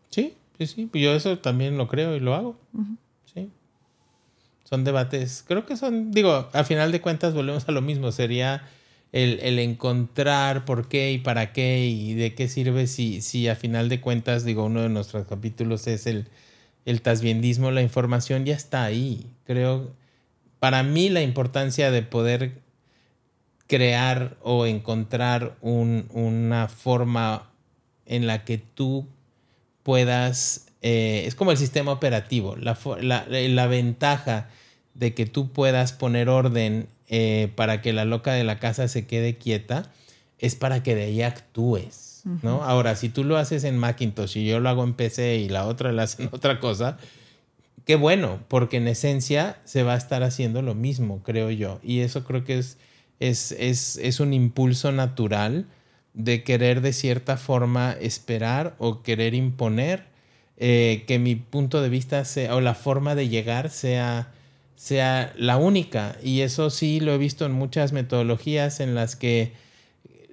Sí, 0.09 0.37
sí, 0.59 0.67
sí. 0.67 0.91
Yo 0.95 1.13
eso 1.13 1.39
también 1.39 1.77
lo 1.77 1.87
creo 1.89 2.17
y 2.17 2.21
lo 2.21 2.35
hago. 2.35 2.57
Sí. 3.33 3.51
Son 4.65 4.85
debates, 4.85 5.45
creo 5.47 5.67
que 5.67 5.77
son, 5.77 6.13
digo, 6.13 6.49
a 6.53 6.65
final 6.65 6.93
de 6.93 7.01
cuentas 7.01 7.35
volvemos 7.35 7.69
a 7.69 7.73
lo 7.73 7.83
mismo, 7.83 8.13
sería 8.13 8.63
el, 9.13 9.59
encontrar 9.59 10.65
por 10.65 10.89
qué 10.89 11.13
y 11.13 11.19
para 11.19 11.53
qué 11.53 11.87
y 11.87 12.15
de 12.15 12.35
qué 12.35 12.49
sirve 12.49 12.87
si, 12.87 13.21
si 13.23 13.49
a 13.49 13.57
final 13.57 13.89
de 13.89 14.01
cuentas, 14.01 14.45
digo, 14.45 14.65
uno 14.65 14.83
de 14.83 14.89
nuestros 14.89 15.27
capítulos 15.27 15.87
es 15.87 16.07
el, 16.07 16.29
el 16.85 17.03
tasbiendismo, 17.03 17.71
la 17.71 17.83
información 17.83 18.45
ya 18.45 18.55
está 18.55 18.85
ahí. 18.85 19.27
Creo, 19.45 19.91
para 20.61 20.83
mí 20.83 21.09
la 21.09 21.23
importancia 21.23 21.91
de 21.91 22.03
poder 22.03 22.61
crear 23.67 24.37
o 24.43 24.67
encontrar 24.67 25.57
una 25.61 26.69
forma 26.69 27.51
en 28.07 28.27
la 28.27 28.45
que 28.45 28.59
tú 28.59 29.07
puedas, 29.83 30.67
eh, 30.83 31.25
es 31.27 31.35
como 31.35 31.53
el 31.53 31.57
sistema 31.57 31.93
operativo, 31.93 32.57
la, 32.57 32.77
la, 33.01 33.27
la 33.29 33.67
ventaja 33.67 34.49
de 34.95 35.15
que 35.15 35.27
tú 35.27 35.51
puedas 35.51 35.93
poner 35.93 36.29
orden 36.29 36.89
eh, 37.09 37.51
para 37.55 37.81
que 37.83 37.93
la 37.93 38.05
loca 38.05 38.33
de 38.33 38.45
la 38.45 38.59
casa 38.59 38.89
se 38.89 39.07
quede 39.07 39.37
quieta, 39.37 39.91
es 40.39 40.55
para 40.55 40.83
que 40.83 40.95
de 40.95 41.05
ahí 41.05 41.23
actúes, 41.23 42.23
¿no? 42.43 42.63
Ahora, 42.63 42.97
si 42.97 43.09
tú 43.09 43.25
lo 43.25 43.37
haces 43.37 43.65
en 43.65 43.79
Macintosh 43.79 44.37
y 44.39 44.47
yo 44.47 44.61
lo 44.61 44.69
hago 44.69 44.85
en 44.85 44.95
PC 44.95 45.39
y 45.39 45.49
la 45.49 45.67
otra 45.67 45.93
la 45.93 46.05
hace 46.05 46.25
en 46.25 46.29
otra 46.33 46.61
cosa, 46.61 46.99
qué 47.85 47.97
bueno, 47.97 48.41
porque 48.49 48.79
en 48.79 48.89
esencia 48.89 49.59
se 49.65 49.83
va 49.83 49.95
a 49.95 49.99
estar 49.99 50.23
haciendo 50.23 50.63
lo 50.63 50.75
mismo, 50.75 51.23
creo 51.23 51.51
yo. 51.51 51.81
Y 51.83 52.01
eso 52.01 52.25
creo 52.25 52.45
que 52.45 52.59
es, 52.59 52.79
es, 53.21 53.53
es, 53.53 53.97
es 53.97 54.21
un 54.21 54.33
impulso 54.33 54.93
natural 54.93 55.67
de 56.15 56.43
querer 56.43 56.81
de 56.81 56.93
cierta 56.93 57.37
forma 57.37 57.93
esperar 57.93 58.75
o 58.79 59.03
querer 59.03 59.35
imponer 59.35 60.05
eh, 60.57 61.05
que 61.07 61.19
mi 61.19 61.37
punto 61.37 61.81
de 61.81 61.89
vista 61.89 62.25
sea, 62.25 62.55
o 62.55 62.61
la 62.61 62.75
forma 62.75 63.15
de 63.15 63.29
llegar 63.29 63.71
sea 63.71 64.33
sea 64.81 65.35
la 65.37 65.59
única. 65.59 66.17
Y 66.23 66.41
eso 66.41 66.71
sí 66.71 67.01
lo 67.01 67.13
he 67.13 67.19
visto 67.19 67.45
en 67.45 67.53
muchas 67.53 67.93
metodologías 67.93 68.81
en 68.81 68.95
las 68.95 69.15
que 69.15 69.53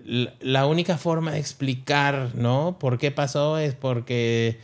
la 0.05 0.65
única 0.65 0.97
forma 0.97 1.33
de 1.33 1.39
explicar, 1.39 2.31
¿no? 2.33 2.77
¿Por 2.79 2.97
qué 2.97 3.11
pasó? 3.11 3.57
Es 3.57 3.75
porque 3.75 4.57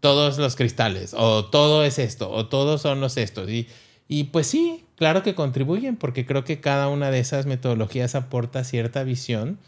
todos 0.00 0.38
los 0.38 0.56
cristales, 0.56 1.14
o 1.16 1.44
todo 1.44 1.84
es 1.84 2.00
esto, 2.00 2.28
o 2.28 2.48
todos 2.48 2.82
son 2.82 3.00
los 3.00 3.16
estos. 3.16 3.48
Y, 3.48 3.68
y 4.08 4.24
pues 4.24 4.48
sí, 4.48 4.82
claro 4.96 5.22
que 5.22 5.36
contribuyen, 5.36 5.94
porque 5.94 6.26
creo 6.26 6.42
que 6.42 6.60
cada 6.60 6.88
una 6.88 7.12
de 7.12 7.20
esas 7.20 7.46
metodologías 7.46 8.16
aporta 8.16 8.64
cierta 8.64 9.04
visión, 9.04 9.60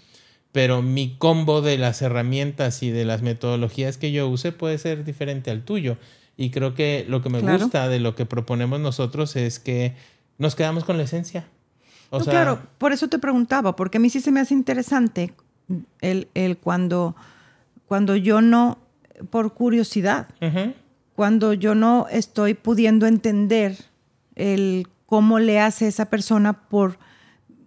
pero 0.50 0.82
mi 0.82 1.14
combo 1.18 1.62
de 1.62 1.78
las 1.78 2.02
herramientas 2.02 2.82
y 2.82 2.90
de 2.90 3.04
las 3.04 3.22
metodologías 3.22 3.96
que 3.96 4.10
yo 4.10 4.26
use 4.26 4.50
puede 4.50 4.76
ser 4.78 5.04
diferente 5.04 5.52
al 5.52 5.64
tuyo. 5.64 5.98
Y 6.42 6.50
creo 6.50 6.74
que 6.74 7.06
lo 7.08 7.22
que 7.22 7.30
me 7.30 7.40
gusta 7.40 7.88
de 7.88 8.00
lo 8.00 8.16
que 8.16 8.26
proponemos 8.26 8.80
nosotros 8.80 9.36
es 9.36 9.60
que 9.60 9.94
nos 10.38 10.56
quedamos 10.56 10.82
con 10.82 10.96
la 10.96 11.04
esencia. 11.04 11.46
O 12.10 12.18
sea, 12.18 12.32
claro, 12.32 12.60
por 12.78 12.90
eso 12.90 13.06
te 13.06 13.20
preguntaba, 13.20 13.76
porque 13.76 13.98
a 13.98 14.00
mí 14.00 14.10
sí 14.10 14.20
se 14.20 14.32
me 14.32 14.40
hace 14.40 14.52
interesante 14.52 15.32
el, 16.00 16.26
el 16.34 16.58
cuando, 16.58 17.14
cuando 17.86 18.16
yo 18.16 18.40
no, 18.40 18.78
por 19.30 19.54
curiosidad, 19.54 20.30
cuando 21.14 21.52
yo 21.52 21.76
no 21.76 22.08
estoy 22.10 22.54
pudiendo 22.54 23.06
entender 23.06 23.76
el 24.34 24.88
cómo 25.06 25.38
le 25.38 25.60
hace 25.60 25.86
esa 25.86 26.06
persona 26.06 26.54
por... 26.54 26.98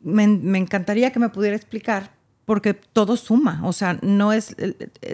Me, 0.04 0.28
me 0.28 0.58
encantaría 0.58 1.14
que 1.14 1.20
me 1.20 1.30
pudiera 1.30 1.56
explicar 1.56 2.12
porque 2.46 2.76
todo 2.76 3.18
suma, 3.18 3.62
o 3.64 3.74
sea, 3.74 3.98
no 4.02 4.32
es, 4.32 4.56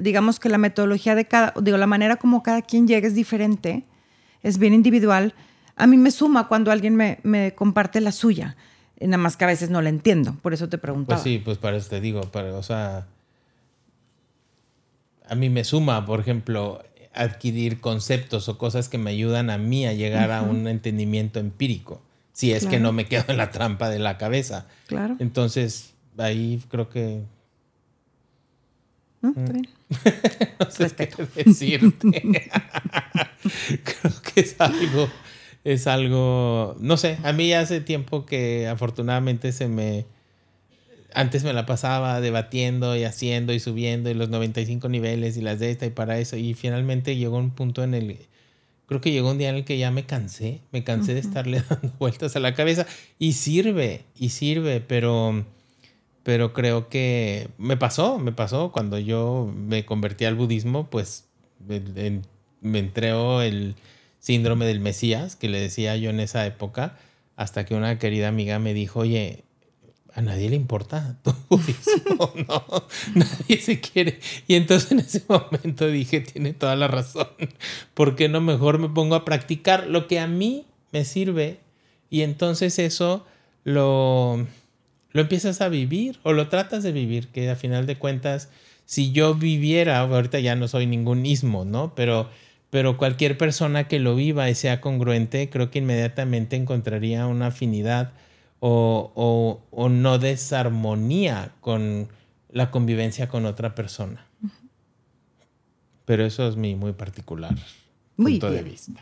digamos 0.02 0.40
que 0.40 0.50
la 0.50 0.58
metodología 0.58 1.16
de 1.16 1.26
cada, 1.26 1.54
digo, 1.62 1.78
la 1.78 1.88
manera 1.88 2.18
como 2.18 2.44
cada 2.44 2.62
quien 2.62 2.88
llega 2.88 3.08
es 3.08 3.16
diferente, 3.16 3.86
es 4.44 4.58
bien 4.58 4.74
individual. 4.74 5.34
A 5.78 5.88
mí 5.88 5.96
me 5.96 6.12
suma 6.12 6.50
cuando 6.50 6.72
alguien 6.72 6.96
me, 6.96 7.54
comparte 7.56 8.02
la 8.02 8.12
suya, 8.12 8.58
nada 9.00 9.18
más 9.18 9.38
que 9.38 9.46
a 9.46 9.48
veces 9.48 9.70
no 9.70 9.82
la 9.82 9.90
entiendo, 9.90 10.36
por 10.42 10.54
eso 10.54 10.68
te 10.68 10.78
preguntaba. 10.78 11.22
Pues 11.22 11.24
sí, 11.24 11.42
pues 11.44 11.58
para 11.58 11.78
eso 11.78 11.90
te 11.90 12.02
digo, 12.02 12.22
para, 12.22 12.54
o 12.54 12.64
sea, 12.64 13.08
a 15.28 15.36
mí 15.36 15.50
me 15.50 15.64
suma, 15.64 16.06
por 16.06 16.20
ejemplo, 16.20 16.84
adquirir 17.14 17.80
conceptos 17.80 18.50
o 18.50 18.58
cosas 18.58 18.90
que 18.90 18.98
me 18.98 19.12
ayudan 19.12 19.50
a 19.50 19.58
mí 19.58 19.88
a 19.88 19.94
llegar 19.94 20.32
a 20.32 20.42
un 20.42 20.68
entendimiento 20.68 21.40
empírico, 21.40 22.02
si 22.34 22.52
es 22.52 22.66
que 22.66 22.80
no 22.80 22.92
me 22.92 23.06
quedo 23.06 23.24
en 23.30 23.38
la 23.38 23.52
trampa 23.52 23.90
de 23.90 24.00
la 24.00 24.18
cabeza. 24.18 24.68
Claro. 24.88 25.16
Entonces, 25.20 25.91
ahí 26.18 26.62
creo 26.70 26.90
que. 26.90 27.24
No, 29.22 29.30
está 29.30 29.54
bien. 29.54 29.70
no 30.60 30.72
sé 30.72 30.90
qué 30.96 31.44
decirte. 31.44 32.22
creo 33.84 34.22
que 34.22 34.42
es 34.42 34.56
algo. 34.60 35.10
Es 35.64 35.88
algo. 35.88 36.76
No 36.80 36.98
sé, 36.98 37.18
a 37.24 37.34
mí 37.34 37.54
hace 37.54 37.82
tiempo 37.82 38.26
que 38.26 38.68
afortunadamente 38.68 39.52
se 39.52 39.68
me. 39.68 40.06
Antes 41.14 41.44
me 41.44 41.54
la 41.54 41.66
pasaba 41.66 42.22
debatiendo 42.22 42.96
y 42.96 43.04
haciendo 43.04 43.54
y 43.54 43.60
subiendo 43.60 44.10
y 44.10 44.14
los 44.14 44.30
95 44.30 44.88
niveles 44.88 45.36
y 45.36 45.42
las 45.42 45.60
de 45.60 45.70
esta 45.70 45.86
y 45.86 45.90
para 45.90 46.18
eso. 46.20 46.38
Y 46.38 46.54
finalmente 46.54 47.16
llegó 47.18 47.38
un 47.38 47.52
punto 47.52 47.84
en 47.84 47.94
el. 47.94 48.18
Creo 48.88 49.02
que 49.02 49.12
llegó 49.12 49.32
un 49.32 49.38
día 49.38 49.50
en 49.50 49.56
el 49.56 49.66
que 49.66 49.78
ya 49.78 49.92
me 49.92 50.06
cansé. 50.06 50.62
Me 50.72 50.84
cansé 50.84 51.14
de 51.14 51.20
estarle 51.20 51.64
dando 51.70 51.94
vueltas 52.00 52.36
a 52.36 52.40
la 52.40 52.56
cabeza. 52.56 52.88
Y 53.20 53.34
sirve, 53.34 54.06
y 54.18 54.30
sirve, 54.30 54.82
pero 54.82 55.46
pero 56.24 56.54
creo 56.54 56.90
que 56.90 57.50
me 57.58 57.78
pasó, 57.78 58.20
me 58.20 58.32
pasó 58.32 58.72
cuando 58.72 59.00
yo 59.00 59.52
me 59.56 59.86
convertí 59.86 60.26
al 60.26 60.36
budismo, 60.36 60.90
pues 60.90 61.28
me 62.62 62.80
entró 62.80 63.42
el 63.42 63.76
síndrome 64.20 64.66
del 64.66 64.80
Mesías, 64.80 65.36
que 65.36 65.50
le 65.50 65.60
decía 65.60 65.96
yo 65.98 66.10
en 66.10 66.20
esa 66.20 66.46
época, 66.46 66.98
hasta 67.36 67.66
que 67.66 67.76
una 67.76 67.98
querida 67.98 68.28
amiga 68.28 68.60
me 68.60 68.74
dijo, 68.74 69.00
oye, 69.00 69.44
a 70.14 70.22
nadie 70.22 70.50
le 70.50 70.56
importa 70.56 71.18
tu 71.24 71.34
budismo, 71.50 72.32
no, 72.48 72.64
nadie 73.16 73.58
se 73.58 73.80
quiere. 73.80 74.20
Y 74.48 74.56
entonces 74.56 74.92
en 74.92 75.00
ese 75.00 75.24
momento 75.28 75.88
dije, 75.88 76.22
tiene 76.22 76.54
toda 76.54 76.76
la 76.76 76.88
razón, 76.88 77.28
¿por 77.94 78.16
qué 78.16 78.30
no 78.30 78.42
mejor 78.42 78.78
me 78.78 78.90
pongo 78.90 79.16
a 79.16 79.26
practicar 79.26 79.88
lo 79.88 80.08
que 80.08 80.20
a 80.20 80.28
mí 80.28 80.66
me 80.92 81.04
sirve? 81.04 81.60
Y 82.10 82.22
entonces 82.22 82.78
eso 82.78 83.26
lo 83.64 84.46
lo 85.14 85.22
empiezas 85.22 85.62
a 85.62 85.70
vivir 85.70 86.20
o 86.24 86.34
lo 86.34 86.48
tratas 86.48 86.84
de 86.84 86.92
vivir, 86.92 87.28
que 87.30 87.50
a 87.50 87.56
final 87.56 87.86
de 87.86 87.98
cuentas, 87.98 88.50
si 88.86 89.12
yo 89.12 89.36
viviera, 89.36 90.00
ahorita 90.00 90.40
ya 90.40 90.56
no 90.56 90.68
soy 90.68 90.86
ningún 90.86 91.26
ismo, 91.26 91.66
¿no? 91.66 91.94
Pero, 91.96 92.30
pero 92.70 92.98
cualquier 92.98 93.38
persona 93.38 93.88
que 93.88 94.00
lo 94.00 94.16
viva 94.16 94.50
y 94.50 94.56
sea 94.56 94.82
congruente, 94.82 95.50
creo 95.50 95.72
que 95.72 95.80
inmediatamente 95.80 96.56
encontraría 96.56 97.28
una 97.28 97.48
afinidad 97.48 98.14
o, 98.60 99.60
no 99.90 100.20
desarmonía 100.20 101.54
con 101.62 102.10
la 102.52 102.70
convivencia 102.70 103.28
con 103.28 103.46
otra 103.46 103.76
persona. 103.76 104.28
Pero 106.06 106.26
eso 106.26 106.48
es 106.48 106.56
mi 106.56 106.76
muy 106.76 106.94
particular 106.94 107.56
punto 108.16 108.52
de 108.52 108.64
vista. 108.64 108.92
Muy 108.92 109.02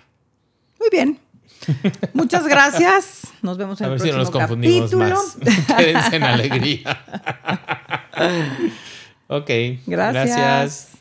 Muy 0.80 0.90
bien. 0.92 1.20
Muchas 2.14 2.48
gracias. 2.48 3.22
Nos 3.42 3.58
vemos 3.58 3.80
en 3.82 3.86
A 3.86 3.88
el 3.88 3.94
ver 3.94 4.02
si 4.02 4.08
no 4.08 4.14
próximo 4.16 4.40
nos 4.40 4.48
confundimos 4.48 4.92
capítulo. 4.92 5.16
más. 5.16 5.38
Quédense 5.78 6.16
en 6.16 6.24
alegría. 6.24 7.04
ok. 9.28 9.50
Gracias. 9.86 10.26
gracias. 10.26 10.99